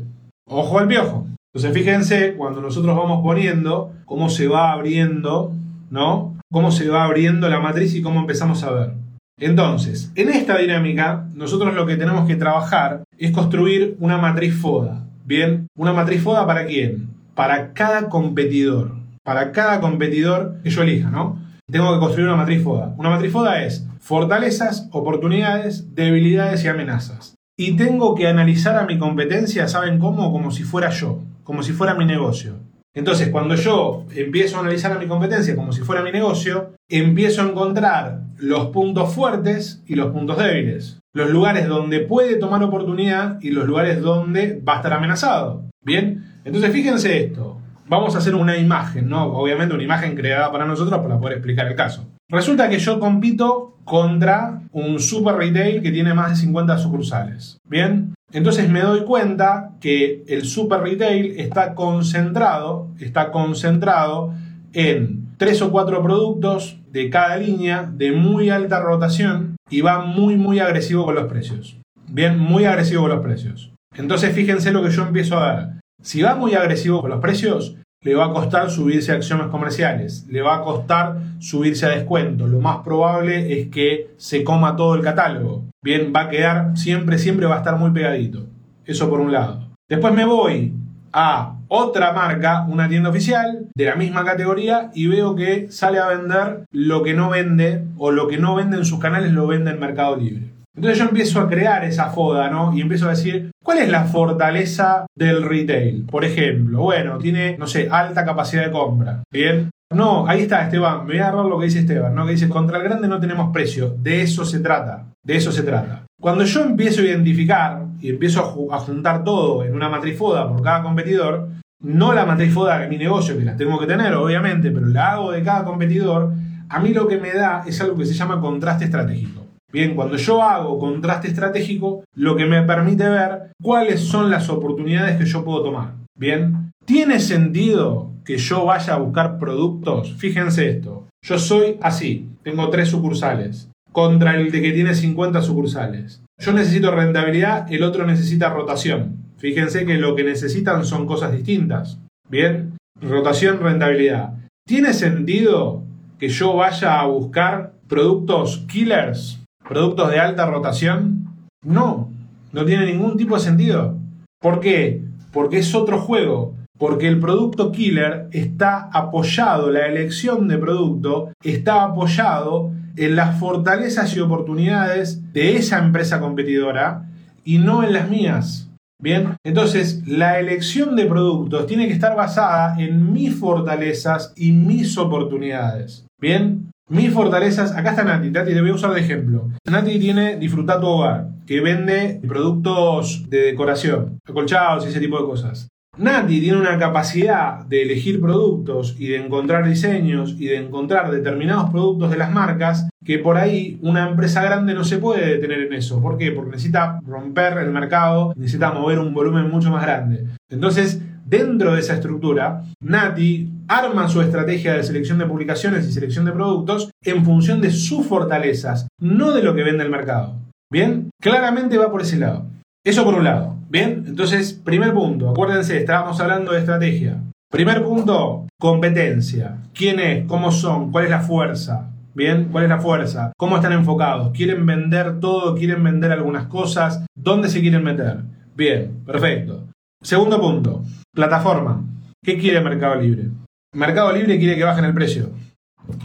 Ojo 0.49 0.79
al 0.79 0.87
piojo. 0.87 1.27
Entonces 1.53 1.75
fíjense 1.75 2.35
cuando 2.35 2.61
nosotros 2.61 2.97
vamos 2.97 3.21
poniendo 3.23 3.93
cómo 4.05 4.31
se 4.31 4.47
va 4.47 4.71
abriendo, 4.71 5.53
¿no? 5.91 6.37
Cómo 6.53 6.71
se 6.71 6.89
va 6.89 7.05
abriendo 7.05 7.49
la 7.49 7.59
matriz 7.59 7.97
y 7.97 8.03
cómo 8.03 8.21
empezamos 8.21 8.63
a 8.63 8.71
ver. 8.71 9.06
Entonces, 9.39 10.11
en 10.15 10.31
esta 10.31 10.57
dinámica, 10.57 11.27
nosotros 11.35 11.75
lo 11.75 11.85
que 11.85 11.97
tenemos 11.97 12.27
que 12.27 12.37
trabajar 12.37 13.05
es 13.19 13.33
construir 13.33 13.95
una 14.01 14.17
matriz 14.17 14.55
FODA. 14.55 15.05
Bien, 15.27 15.67
una 15.77 15.93
matriz 15.93 16.23
FODA 16.23 16.47
para 16.47 16.65
quién? 16.65 17.11
Para 17.35 17.75
cada 17.75 18.09
competidor. 18.09 18.97
Para 19.23 19.53
cada 19.53 19.81
competidor 19.81 20.57
que 20.63 20.71
yo 20.71 20.83
elija, 20.83 21.11
¿no? 21.11 21.39
Tengo 21.71 21.93
que 21.93 22.01
construir 22.01 22.29
una 22.29 22.37
matriz 22.39 22.63
FODA. 22.63 22.95
Una 22.97 23.11
matriz 23.11 23.31
FODA 23.31 23.65
es 23.65 23.87
fortalezas, 24.01 24.89
oportunidades, 24.91 25.95
debilidades 25.95 26.65
y 26.65 26.69
amenazas. 26.69 27.35
Y 27.59 27.77
tengo 27.77 28.15
que 28.15 28.29
analizar 28.29 28.77
a 28.77 28.87
mi 28.87 28.99
competencia, 28.99 29.69
¿saben 29.69 29.99
cómo? 29.99 30.33
Como 30.33 30.51
si 30.51 30.63
fuera 30.63 30.89
yo, 30.89 31.21
como 31.45 31.63
si 31.63 31.73
fuera 31.73 31.95
mi 31.95 32.07
negocio. 32.07 32.55
Entonces, 32.95 33.29
cuando 33.29 33.55
yo 33.57 34.07
empiezo 34.15 34.57
a 34.57 34.61
analizar 34.61 34.93
a 34.93 34.99
mi 34.99 35.07
competencia 35.07 35.55
como 35.55 35.73
si 35.73 35.83
fuera 35.83 36.03
mi 36.03 36.13
negocio, 36.13 36.73
empiezo 36.89 37.43
a 37.43 37.51
encontrar 37.51 38.26
los 38.39 38.67
puntos 38.69 39.13
fuertes 39.13 39.83
y 39.87 39.95
los 39.95 40.13
puntos 40.13 40.39
débiles. 40.39 41.01
Los 41.13 41.31
lugares 41.31 41.69
donde 41.69 42.01
puede 42.01 42.37
tomar 42.37 42.63
oportunidad 42.63 43.41
y 43.41 43.51
los 43.51 43.67
lugares 43.67 44.01
donde 44.01 44.61
va 44.67 44.75
a 44.75 44.77
estar 44.77 44.93
amenazado. 44.93 45.65
Bien, 45.83 46.25
entonces 46.45 46.73
fíjense 46.73 47.25
esto. 47.25 47.59
Vamos 47.89 48.15
a 48.15 48.19
hacer 48.19 48.35
una 48.35 48.57
imagen, 48.57 49.09
¿no? 49.09 49.27
Obviamente 49.27 49.75
una 49.75 49.85
imagen 49.85 50.17
creada 50.17 50.51
para 50.51 50.67
nosotros 50.67 51.01
para 51.01 51.19
poder 51.19 51.39
explicar 51.39 51.69
el 51.69 51.77
caso. 51.77 52.07
Resulta 52.29 52.69
que 52.69 52.79
yo 52.79 52.99
compito 52.99 53.77
contra 53.85 54.63
un 54.73 54.99
super 54.99 55.37
retail 55.37 55.81
que 55.81 55.93
tiene 55.93 56.13
más 56.13 56.31
de 56.31 56.37
50 56.37 56.79
sucursales. 56.79 57.59
Bien, 57.65 58.15
entonces 58.33 58.69
me 58.69 58.81
doy 58.81 59.05
cuenta 59.05 59.71
que 59.81 60.25
el 60.27 60.45
super 60.45 60.81
retail 60.81 61.39
está 61.39 61.75
concentrado, 61.75 62.89
está 62.99 63.31
concentrado 63.31 64.35
en 64.73 65.26
tres 65.37 65.63
o 65.63 65.71
cuatro 65.71 66.03
productos 66.03 66.79
de 66.91 67.11
cada 67.11 67.37
línea 67.37 67.91
de 67.93 68.13
muy 68.13 68.51
alta 68.51 68.81
rotación 68.81 69.57
y 69.71 69.81
va 69.81 70.05
muy 70.05 70.37
muy 70.37 70.61
agresivo 70.61 71.05
con 71.05 71.15
los 71.15 71.27
precios. 71.27 71.79
Bien, 72.09 72.39
muy 72.39 72.65
agresivo 72.65 73.03
con 73.03 73.11
los 73.11 73.21
precios. 73.21 73.73
Entonces 73.97 74.35
fíjense 74.35 74.73
lo 74.73 74.83
que 74.83 74.91
yo 74.91 75.03
empiezo 75.03 75.39
a 75.39 75.47
dar. 75.47 75.81
Si 76.03 76.23
va 76.23 76.35
muy 76.35 76.55
agresivo 76.55 77.01
con 77.01 77.11
los 77.11 77.21
precios, 77.21 77.77
le 78.03 78.15
va 78.15 78.27
a 78.27 78.33
costar 78.33 78.71
subirse 78.71 79.11
a 79.11 79.17
acciones 79.17 79.49
comerciales, 79.49 80.27
le 80.29 80.41
va 80.41 80.57
a 80.57 80.63
costar 80.63 81.17
subirse 81.41 81.87
a 81.87 81.89
descuento. 81.89 82.47
Lo 82.47 82.61
más 82.61 82.79
probable 82.85 83.59
es 83.59 83.69
que 83.69 84.11
se 84.17 84.45
coma 84.45 84.77
todo 84.77 84.95
el 84.95 85.03
catálogo. 85.03 85.65
Bien, 85.83 86.13
va 86.15 86.23
a 86.23 86.29
quedar 86.29 86.77
siempre, 86.77 87.19
siempre 87.19 87.47
va 87.47 87.57
a 87.57 87.59
estar 87.59 87.77
muy 87.77 87.91
pegadito. 87.91 88.47
Eso 88.85 89.11
por 89.11 89.21
un 89.21 89.33
lado. 89.33 89.71
Después 89.89 90.15
me 90.15 90.25
voy 90.25 90.73
a 91.13 91.56
otra 91.69 92.13
marca, 92.13 92.67
una 92.69 92.89
tienda 92.89 93.11
oficial 93.11 93.67
de 93.75 93.85
la 93.85 93.97
misma 93.97 94.25
categoría 94.25 94.91
y 94.95 95.07
veo 95.07 95.35
que 95.35 95.71
sale 95.71 95.99
a 95.99 96.09
vender 96.09 96.65
lo 96.73 97.03
que 97.03 97.15
no 97.15 97.31
vende 97.31 97.83
o 97.97 98.11
lo 98.11 98.29
que 98.29 98.39
no 98.39 98.55
vende 98.55 98.77
en 98.77 98.85
sus 98.85 99.01
canales 99.01 99.33
lo 99.33 99.47
vende 99.47 99.71
en 99.71 99.81
Mercado 99.81 100.17
Libre. 100.17 100.57
Entonces 100.77 100.99
yo 100.99 101.07
empiezo 101.07 101.41
a 101.41 101.49
crear 101.49 101.85
esa 101.85 102.11
foda, 102.11 102.51
¿no? 102.51 102.77
Y 102.77 102.83
empiezo 102.83 103.07
a 103.07 103.11
decir, 103.11 103.51
¿cuál 103.65 103.79
es 103.79 103.89
la 103.89 104.05
fortaleza 104.05 105.07
del 105.17 105.43
retail? 105.43 106.05
Por 106.05 106.25
ejemplo, 106.25 106.83
bueno, 106.83 107.17
tiene, 107.17 107.57
no 107.57 107.67
sé, 107.67 107.89
alta 107.91 108.27
capacidad 108.27 108.67
de 108.67 108.71
compra. 108.71 109.23
Bien. 109.33 109.71
No, 109.95 110.27
ahí 110.27 110.43
está 110.43 110.63
Esteban, 110.63 111.07
me 111.07 111.13
voy 111.13 111.19
a 111.19 111.29
agarrar 111.29 111.47
lo 111.47 111.59
que 111.59 111.67
dice 111.67 111.81
Esteban, 111.81 112.15
¿no? 112.15 112.27
Que 112.27 112.33
dice, 112.33 112.49
contra 112.49 112.79
el 112.79 112.85
grande 112.85 113.07
no 113.07 113.21
tenemos 113.21 113.53
precio. 113.53 113.95
De 113.99 114.23
eso 114.23 114.45
se 114.45 114.59
trata, 114.61 115.07
de 115.23 115.37
eso 115.37 115.53
se 115.53 115.63
trata. 115.63 116.05
Cuando 116.21 116.45
yo 116.45 116.63
empiezo 116.63 117.03
a 117.03 117.05
identificar 117.05 117.85
y 118.01 118.11
empiezo 118.11 118.69
a, 118.73 118.79
juntar 118.79 119.23
todo 119.23 119.65
en 119.65 119.75
una 119.75 119.89
matriz 119.89 120.19
foda 120.19 120.49
por 120.49 120.61
cada 120.63 120.83
competidor, 120.83 121.49
no 121.81 122.13
la 122.15 122.27
matriz 122.27 122.53
foda 122.53 122.79
de 122.79 122.89
mi 122.89 122.97
negocio, 122.97 123.39
que 123.39 123.45
la 123.45 123.57
tengo 123.57 123.79
que 123.79 123.87
tener, 123.87 124.15
obviamente, 124.15 124.71
pero 124.71 124.87
la 124.87 125.13
hago 125.13 125.31
de 125.31 125.43
cada 125.43 125.65
competidor, 125.65 126.33
a 126.69 126.81
mí 126.81 126.93
lo 126.93 127.07
que 127.07 127.19
me 127.19 127.33
da 127.33 127.63
es 127.67 127.81
algo 127.81 127.97
que 127.97 128.07
se 128.07 128.15
llama 128.15 128.41
contraste 128.41 128.87
estratégico. 128.87 129.47
Bien, 129.73 129.95
cuando 129.95 130.17
yo 130.17 130.43
hago 130.43 130.79
contraste 130.79 131.29
estratégico, 131.29 132.03
lo 132.15 132.35
que 132.35 132.47
me 132.47 132.63
permite 132.63 133.09
ver 133.09 133.53
cuáles 133.63 134.01
son 134.01 134.31
las 134.31 134.49
oportunidades 134.49 135.17
que 135.17 135.27
yo 135.27 135.45
puedo 135.45 135.63
tomar. 135.63 135.93
Bien, 136.19 136.73
¿tiene 136.85 137.21
sentido 137.21 138.16
que 138.27 138.37
yo 138.37 138.67
vaya 138.67 138.95
a 138.95 138.99
buscar 138.99 139.39
productos? 139.39 140.15
Fíjense 140.19 140.69
esto, 140.69 141.07
yo 141.25 141.39
soy 141.39 141.79
así, 141.81 142.29
tengo 142.43 142.69
tres 142.69 142.89
sucursales, 142.89 143.71
contra 143.93 144.37
el 144.37 144.51
de 144.51 144.61
que 144.61 144.73
tiene 144.73 144.95
50 144.95 145.41
sucursales. 145.41 146.23
Yo 146.39 146.53
necesito 146.53 146.91
rentabilidad, 146.91 147.73
el 147.73 147.83
otro 147.83 148.07
necesita 148.07 148.51
rotación. 148.51 149.17
Fíjense 149.39 149.87
que 149.87 149.95
lo 149.95 150.15
que 150.15 150.25
necesitan 150.25 150.85
son 150.85 151.07
cosas 151.07 151.33
distintas. 151.33 151.99
Bien, 152.29 152.77
rotación, 153.01 153.61
rentabilidad. 153.61 154.35
¿Tiene 154.67 154.93
sentido 154.93 155.83
que 156.19 156.29
yo 156.29 156.55
vaya 156.57 157.01
a 157.01 157.07
buscar 157.07 157.73
productos 157.89 158.65
killers? 158.69 159.41
productos 159.69 160.11
de 160.11 160.19
alta 160.19 160.47
rotación? 160.47 161.27
No, 161.63 162.11
no 162.53 162.65
tiene 162.65 162.87
ningún 162.87 163.17
tipo 163.17 163.35
de 163.35 163.41
sentido. 163.41 163.97
¿Por 164.41 164.61
qué? 164.61 165.03
Porque 165.33 165.59
es 165.59 165.75
otro 165.75 165.99
juego. 165.99 166.55
Porque 166.79 167.09
el 167.09 167.19
producto 167.19 167.73
killer 167.73 168.29
está 168.33 168.91
apoyado, 168.93 169.71
la 169.71 169.87
elección 169.87 170.47
de 170.49 170.59
producto 170.59 171.33
está 171.43 171.85
apoyado 171.85 172.73
en 172.97 173.17
las 173.17 173.39
fortalezas 173.39 174.15
y 174.17 174.21
oportunidades 174.21 175.33
de 175.33 175.57
esa 175.57 175.79
empresa 175.79 176.21
competidora 176.21 177.09
y 177.45 177.59
no 177.59 177.83
en 177.83 177.93
las 177.93 178.11
mías. 178.11 178.71
Bien, 178.99 179.37
entonces 179.45 180.07
la 180.07 180.39
elección 180.41 180.97
de 180.97 181.05
productos 181.05 181.67
tiene 181.67 181.87
que 181.87 181.93
estar 181.93 182.17
basada 182.17 182.81
en 182.81 183.13
mis 183.13 183.35
fortalezas 183.35 184.33
y 184.37 184.53
mis 184.53 184.97
oportunidades. 184.97 186.07
Bien, 186.19 186.71
mis 186.89 187.13
fortalezas, 187.13 187.73
acá 187.77 187.91
está 187.91 188.05
Nati, 188.05 188.31
Nati 188.31 188.55
te 188.55 188.61
voy 188.61 188.71
a 188.71 188.75
usar 188.75 188.95
de 188.95 189.01
ejemplo. 189.01 189.51
Nati 189.67 189.99
tiene 189.99 190.37
Disfrutar 190.37 190.81
tu 190.81 190.87
hogar, 190.87 191.29
que 191.47 191.61
vende 191.61 192.21
productos 192.27 193.29
de 193.29 193.39
decoración, 193.39 194.19
acolchados 194.27 194.87
y 194.87 194.89
ese 194.89 195.01
tipo 195.01 195.19
de 195.19 195.27
cosas. 195.27 195.69
Nati 195.99 196.41
tiene 196.41 196.59
una 196.59 196.79
capacidad 196.79 197.65
de 197.65 197.83
elegir 197.83 198.21
productos 198.21 198.95
y 198.99 199.09
de 199.09 199.17
encontrar 199.17 199.67
diseños 199.67 200.37
y 200.39 200.47
de 200.47 200.57
encontrar 200.57 201.11
determinados 201.11 201.71
productos 201.71 202.11
de 202.11 202.19
las 202.19 202.31
marcas 202.31 202.89
que 203.03 203.19
por 203.19 203.39
ahí 203.39 203.79
una 203.81 204.09
empresa 204.09 204.43
grande 204.43 204.75
no 204.75 204.85
se 204.85 204.99
puede 204.99 205.27
detener 205.27 205.61
en 205.61 205.73
eso. 205.73 206.03
¿Por 206.03 206.19
qué? 206.19 206.33
Porque 206.33 206.51
necesita 206.51 207.01
romper 207.07 207.57
el 207.59 207.71
mercado, 207.71 208.35
necesita 208.37 208.73
mover 208.73 208.99
un 208.99 209.15
volumen 209.15 209.51
mucho 209.51 209.71
más 209.71 209.83
grande. 209.83 210.27
Entonces, 210.51 211.01
dentro 211.25 211.73
de 211.73 211.81
esa 211.81 211.95
estructura, 211.95 212.63
Nati 212.81 213.49
arma 213.69 214.09
su 214.09 214.21
estrategia 214.21 214.75
de 214.75 214.83
selección 214.83 215.19
de 215.19 215.27
publicaciones 215.27 215.87
y 215.87 215.93
selección 215.93 216.27
de 216.27 216.33
productos 216.33 216.91
en 217.03 217.25
función 217.25 217.63
de 217.63 217.71
sus 217.71 218.07
fortalezas, 218.07 218.87
no 219.01 219.33
de 219.33 219.43
lo 219.43 219.55
que 219.55 219.63
vende 219.63 219.85
el 219.85 219.91
mercado. 219.91 220.35
¿Bien? 220.71 221.11
Claramente 221.23 221.79
va 221.79 221.91
por 221.91 222.03
ese 222.03 222.19
lado. 222.19 222.45
Eso 222.85 223.05
por 223.05 223.15
un 223.15 223.25
lado. 223.25 223.56
¿Bien? 223.69 224.05
Entonces, 224.07 224.53
primer 224.53 224.93
punto, 224.93 225.31
acuérdense, 225.31 225.79
estábamos 225.79 226.21
hablando 226.21 226.53
de 226.53 226.61
estrategia. 226.61 227.21
Primer 227.51 227.83
punto, 227.83 228.47
competencia. 228.59 229.59
¿Quién 229.75 230.01
es? 230.01 230.27
¿Cómo 230.27 230.53
son? 230.53 230.91
¿Cuál 230.91 231.05
es 231.05 231.11
la 231.11 231.21
fuerza? 231.21 231.91
¿Bien? 232.15 232.49
¿Cuál 232.51 232.65
es 232.65 232.71
la 232.71 232.79
fuerza? 232.79 233.33
¿Cómo 233.37 233.57
están 233.57 233.73
enfocados? 233.73 234.33
¿Quieren 234.33 234.65
vender 234.67 235.21
todo? 235.21 235.55
¿Quieren 235.55 235.83
vender 235.83 236.13
algunas 236.13 236.47
cosas? 236.47 237.05
¿Dónde 237.15 237.49
se 237.49 237.61
quieren 237.61 237.85
meter? 237.85 238.19
Bien, 238.57 239.03
perfecto. 239.05 239.67
Segundo 240.03 240.41
punto, 240.41 240.83
plataforma. 241.13 241.85
¿Qué 242.25 242.39
quiere 242.39 242.61
Mercado 242.61 243.01
Libre? 243.01 243.31
Mercado 243.75 244.13
Libre 244.13 244.39
quiere 244.39 244.57
que 244.57 244.65
bajen 244.65 244.85
el 244.85 244.95
precio. 244.95 245.31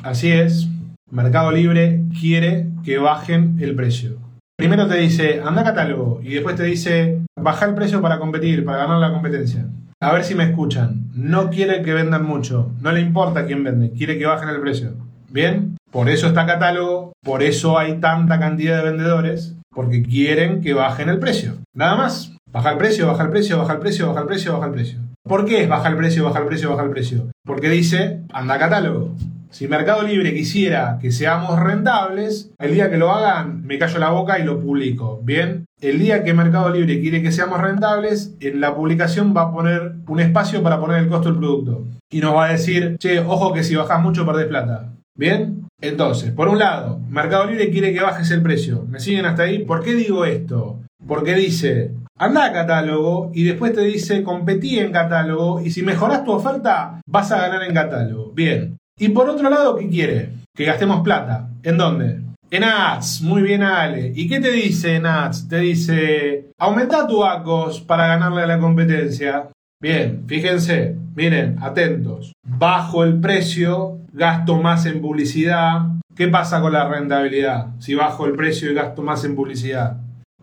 Así 0.03 0.31
es, 0.31 0.67
Mercado 1.09 1.51
Libre 1.51 2.03
quiere 2.19 2.67
que 2.83 2.97
bajen 2.97 3.57
el 3.59 3.75
precio. 3.75 4.17
Primero 4.57 4.87
te 4.87 4.97
dice, 4.97 5.41
anda 5.43 5.63
catálogo, 5.63 6.19
y 6.23 6.33
después 6.33 6.55
te 6.55 6.63
dice, 6.63 7.20
baja 7.41 7.65
el 7.65 7.75
precio 7.75 8.01
para 8.01 8.19
competir, 8.19 8.63
para 8.65 8.79
ganar 8.79 8.99
la 8.99 9.11
competencia. 9.11 9.65
A 9.99 10.13
ver 10.13 10.23
si 10.23 10.33
me 10.33 10.45
escuchan. 10.45 11.09
No 11.13 11.49
quiere 11.49 11.83
que 11.83 11.93
vendan 11.93 12.25
mucho. 12.25 12.71
No 12.81 12.91
le 12.91 13.01
importa 13.01 13.45
quién 13.45 13.63
vende. 13.63 13.91
Quiere 13.91 14.17
que 14.17 14.25
bajen 14.25 14.49
el 14.49 14.59
precio. 14.59 14.93
¿Bien? 15.29 15.77
Por 15.91 16.09
eso 16.09 16.27
está 16.27 16.45
catálogo. 16.45 17.13
Por 17.23 17.43
eso 17.43 17.77
hay 17.77 17.99
tanta 17.99 18.39
cantidad 18.39 18.77
de 18.77 18.89
vendedores. 18.89 19.55
Porque 19.73 20.01
quieren 20.01 20.61
que 20.61 20.73
bajen 20.73 21.09
el 21.09 21.19
precio. 21.19 21.53
Nada 21.75 21.95
más. 21.95 22.35
Baja 22.51 22.71
el 22.71 22.77
precio, 22.77 23.07
baja 23.07 23.23
el 23.23 23.29
precio, 23.29 23.57
baja 23.59 23.73
el 23.73 23.79
precio, 23.79 24.07
baja 24.07 24.21
el 24.21 24.27
precio, 24.27 24.53
baja 24.53 24.65
el 24.65 24.73
precio. 24.73 24.99
¿Por 25.23 25.45
qué 25.45 25.63
es 25.63 25.69
baja 25.69 25.87
el 25.87 25.95
precio, 25.95 26.25
baja 26.25 26.39
el 26.39 26.45
precio, 26.47 26.69
baja 26.71 26.83
el 26.83 26.89
precio? 26.89 27.31
Porque 27.45 27.69
dice, 27.69 28.21
anda 28.33 28.57
catálogo. 28.57 29.15
Si 29.51 29.67
Mercado 29.67 30.03
Libre 30.03 30.33
quisiera 30.33 30.97
que 31.01 31.11
seamos 31.11 31.59
rentables, 31.59 32.51
el 32.57 32.73
día 32.73 32.89
que 32.89 32.95
lo 32.95 33.11
hagan 33.11 33.65
me 33.65 33.77
callo 33.77 33.99
la 33.99 34.09
boca 34.09 34.39
y 34.39 34.43
lo 34.43 34.61
publico. 34.61 35.19
Bien, 35.23 35.65
el 35.81 35.99
día 35.99 36.23
que 36.23 36.33
Mercado 36.33 36.69
Libre 36.69 37.01
quiere 37.01 37.21
que 37.21 37.33
seamos 37.33 37.59
rentables, 37.59 38.33
en 38.39 38.61
la 38.61 38.73
publicación 38.73 39.35
va 39.35 39.43
a 39.43 39.51
poner 39.51 39.95
un 40.07 40.19
espacio 40.21 40.63
para 40.63 40.79
poner 40.79 40.99
el 40.99 41.09
costo 41.09 41.29
del 41.29 41.39
producto. 41.39 41.85
Y 42.09 42.21
nos 42.21 42.33
va 42.33 42.45
a 42.45 42.51
decir, 42.53 42.95
che, 42.97 43.19
ojo 43.19 43.51
que 43.51 43.65
si 43.65 43.75
bajas 43.75 44.01
mucho 44.01 44.25
perdés 44.25 44.47
plata. 44.47 44.93
Bien, 45.15 45.67
entonces, 45.81 46.31
por 46.31 46.47
un 46.47 46.57
lado, 46.57 47.01
Mercado 47.09 47.45
Libre 47.45 47.71
quiere 47.71 47.93
que 47.93 48.01
bajes 48.01 48.31
el 48.31 48.41
precio. 48.41 48.85
¿Me 48.87 49.01
siguen 49.01 49.25
hasta 49.25 49.43
ahí? 49.43 49.65
¿Por 49.65 49.83
qué 49.83 49.95
digo 49.95 50.23
esto? 50.23 50.79
Porque 51.05 51.35
dice, 51.35 51.91
anda 52.17 52.45
a 52.45 52.53
catálogo 52.53 53.31
y 53.33 53.43
después 53.43 53.73
te 53.73 53.81
dice, 53.81 54.23
competí 54.23 54.79
en 54.79 54.93
catálogo 54.93 55.59
y 55.59 55.71
si 55.71 55.83
mejoras 55.83 56.23
tu 56.23 56.31
oferta, 56.31 57.01
vas 57.05 57.31
a 57.33 57.41
ganar 57.41 57.63
en 57.63 57.73
catálogo. 57.73 58.31
Bien. 58.31 58.77
Y 58.99 59.09
por 59.09 59.29
otro 59.29 59.49
lado, 59.49 59.75
¿qué 59.75 59.89
quiere? 59.89 60.29
Que 60.55 60.65
gastemos 60.65 61.01
plata. 61.01 61.49
¿En 61.63 61.77
dónde? 61.77 62.21
En 62.49 62.63
ads, 62.63 63.21
muy 63.21 63.41
bien 63.41 63.63
Ale. 63.63 64.11
¿Y 64.15 64.27
qué 64.27 64.39
te 64.39 64.51
dice 64.51 64.95
en 64.95 65.05
ads? 65.05 65.47
Te 65.47 65.59
dice, 65.59 66.51
aumenta 66.59 67.07
tu 67.07 67.23
ACOS 67.23 67.81
para 67.81 68.07
ganarle 68.07 68.41
a 68.41 68.47
la 68.47 68.59
competencia. 68.59 69.47
Bien, 69.81 70.23
fíjense, 70.27 70.95
miren, 71.15 71.57
atentos. 71.61 72.33
Bajo 72.45 73.03
el 73.03 73.19
precio, 73.19 73.99
gasto 74.11 74.61
más 74.61 74.85
en 74.85 75.01
publicidad. 75.01 75.87
¿Qué 76.15 76.27
pasa 76.27 76.61
con 76.61 76.73
la 76.73 76.87
rentabilidad? 76.87 77.67
Si 77.79 77.95
bajo 77.95 78.25
el 78.25 78.33
precio 78.33 78.69
y 78.69 78.75
gasto 78.75 79.01
más 79.01 79.23
en 79.23 79.35
publicidad 79.35 79.97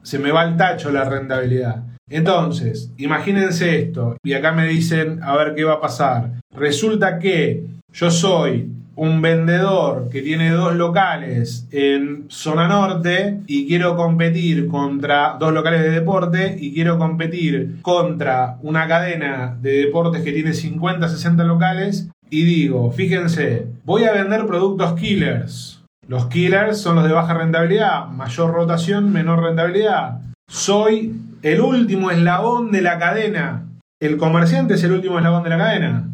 se 0.08 0.18
me 0.18 0.32
va 0.32 0.40
al 0.40 0.56
tacho 0.56 0.90
la 0.90 1.04
rentabilidad. 1.04 1.82
Entonces, 2.08 2.90
imagínense 2.96 3.78
esto, 3.78 4.16
y 4.24 4.32
acá 4.32 4.52
me 4.52 4.66
dicen, 4.66 5.22
a 5.22 5.36
ver 5.36 5.54
qué 5.54 5.64
va 5.64 5.74
a 5.74 5.80
pasar. 5.80 6.40
Resulta 6.54 7.18
que 7.18 7.66
yo 7.98 8.12
soy 8.12 8.70
un 8.94 9.22
vendedor 9.22 10.08
que 10.08 10.22
tiene 10.22 10.50
dos 10.50 10.76
locales 10.76 11.66
en 11.72 12.26
zona 12.28 12.68
norte 12.68 13.40
y 13.48 13.66
quiero 13.66 13.96
competir 13.96 14.68
contra 14.68 15.36
dos 15.40 15.52
locales 15.52 15.82
de 15.82 15.90
deporte 15.90 16.56
y 16.60 16.72
quiero 16.72 16.96
competir 16.96 17.80
contra 17.82 18.58
una 18.62 18.86
cadena 18.86 19.56
de 19.60 19.78
deportes 19.78 20.22
que 20.22 20.32
tiene 20.32 20.54
50, 20.54 21.08
60 21.08 21.42
locales 21.42 22.08
y 22.30 22.44
digo, 22.44 22.92
fíjense, 22.92 23.66
voy 23.84 24.04
a 24.04 24.12
vender 24.12 24.46
productos 24.46 24.94
killers 24.94 25.78
los 26.06 26.26
killers 26.26 26.80
son 26.80 26.94
los 26.94 27.04
de 27.04 27.12
baja 27.12 27.34
rentabilidad, 27.34 28.06
mayor 28.06 28.52
rotación, 28.52 29.12
menor 29.12 29.42
rentabilidad. 29.42 30.20
Soy 30.48 31.14
el 31.42 31.60
último 31.60 32.10
eslabón 32.10 32.70
de 32.70 32.80
la 32.80 32.98
cadena. 32.98 33.66
¿El 34.00 34.16
comerciante 34.16 34.74
es 34.74 34.84
el 34.84 34.92
último 34.92 35.18
eslabón 35.18 35.42
de 35.42 35.50
la 35.50 35.58
cadena? 35.58 36.08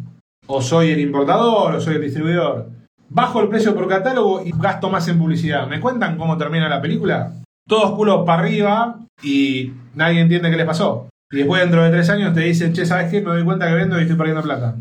¿O 0.46 0.60
soy 0.60 0.90
el 0.90 1.00
importador 1.00 1.74
o 1.74 1.80
soy 1.80 1.96
el 1.96 2.02
distribuidor? 2.02 2.68
Bajo 3.08 3.40
el 3.40 3.48
precio 3.48 3.74
por 3.74 3.88
catálogo 3.88 4.44
y 4.44 4.52
gasto 4.52 4.90
más 4.90 5.08
en 5.08 5.18
publicidad. 5.18 5.66
¿Me 5.66 5.80
cuentan 5.80 6.18
cómo 6.18 6.36
termina 6.36 6.68
la 6.68 6.82
película? 6.82 7.32
Todos 7.66 7.92
culos 7.92 8.24
para 8.26 8.42
arriba 8.42 8.98
y 9.22 9.72
nadie 9.94 10.20
entiende 10.20 10.50
qué 10.50 10.56
les 10.56 10.66
pasó. 10.66 11.08
Y 11.30 11.38
después 11.38 11.62
dentro 11.62 11.82
de 11.82 11.90
tres 11.90 12.10
años 12.10 12.34
te 12.34 12.40
dicen, 12.40 12.72
che, 12.72 12.84
¿sabes 12.84 13.10
qué? 13.10 13.20
Me 13.20 13.30
doy 13.30 13.44
cuenta 13.44 13.66
que 13.68 13.74
vendo 13.74 13.98
y 13.98 14.02
estoy 14.02 14.16
perdiendo 14.16 14.42
plata. 14.42 14.76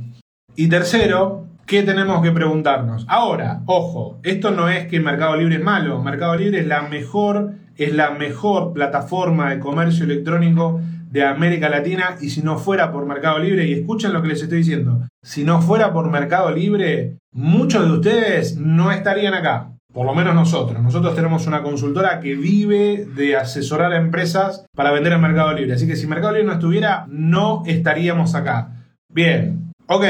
Y 0.55 0.67
tercero, 0.67 1.43
¿Qué 1.65 1.81
tenemos 1.81 2.21
que 2.21 2.31
preguntarnos? 2.31 3.05
Ahora, 3.07 3.61
ojo, 3.67 4.19
esto 4.23 4.51
no 4.51 4.67
es 4.67 4.87
que 4.87 4.99
Mercado 4.99 5.37
Libre 5.37 5.55
es 5.55 5.63
malo. 5.63 6.03
Mercado 6.03 6.35
Libre 6.35 6.59
es 6.59 6.67
la 6.67 6.81
mejor, 6.81 7.53
es 7.77 7.93
la 7.93 8.11
mejor 8.11 8.73
plataforma 8.73 9.49
de 9.49 9.59
comercio 9.59 10.03
electrónico 10.03 10.81
de 11.09 11.23
América 11.23 11.69
Latina 11.69 12.17
y 12.19 12.31
si 12.31 12.41
no 12.41 12.57
fuera 12.57 12.91
por 12.91 13.05
Mercado 13.05 13.39
Libre, 13.39 13.65
y 13.65 13.73
escuchen 13.73 14.11
lo 14.11 14.21
que 14.21 14.27
les 14.27 14.41
estoy 14.41 14.57
diciendo, 14.57 15.07
si 15.23 15.43
no 15.43 15.61
fuera 15.61 15.91
por 15.91 16.11
Mercado 16.11 16.51
Libre, 16.51 17.17
muchos 17.31 17.85
de 17.85 17.91
ustedes 17.93 18.57
no 18.57 18.91
estarían 18.91 19.33
acá. 19.33 19.69
Por 19.91 20.05
lo 20.05 20.15
menos 20.15 20.33
nosotros. 20.33 20.81
Nosotros 20.81 21.15
tenemos 21.15 21.47
una 21.47 21.61
consultora 21.61 22.19
que 22.19 22.35
vive 22.35 23.05
de 23.15 23.35
asesorar 23.35 23.93
a 23.93 23.97
empresas 23.97 24.65
para 24.75 24.91
vender 24.91 25.13
en 25.13 25.21
Mercado 25.21 25.53
Libre. 25.53 25.73
Así 25.73 25.87
que 25.87 25.95
si 25.95 26.07
Mercado 26.07 26.33
Libre 26.33 26.47
no 26.47 26.53
estuviera, 26.53 27.05
no 27.09 27.63
estaríamos 27.65 28.33
acá. 28.33 28.71
Bien, 29.09 29.71
ok, 29.85 30.05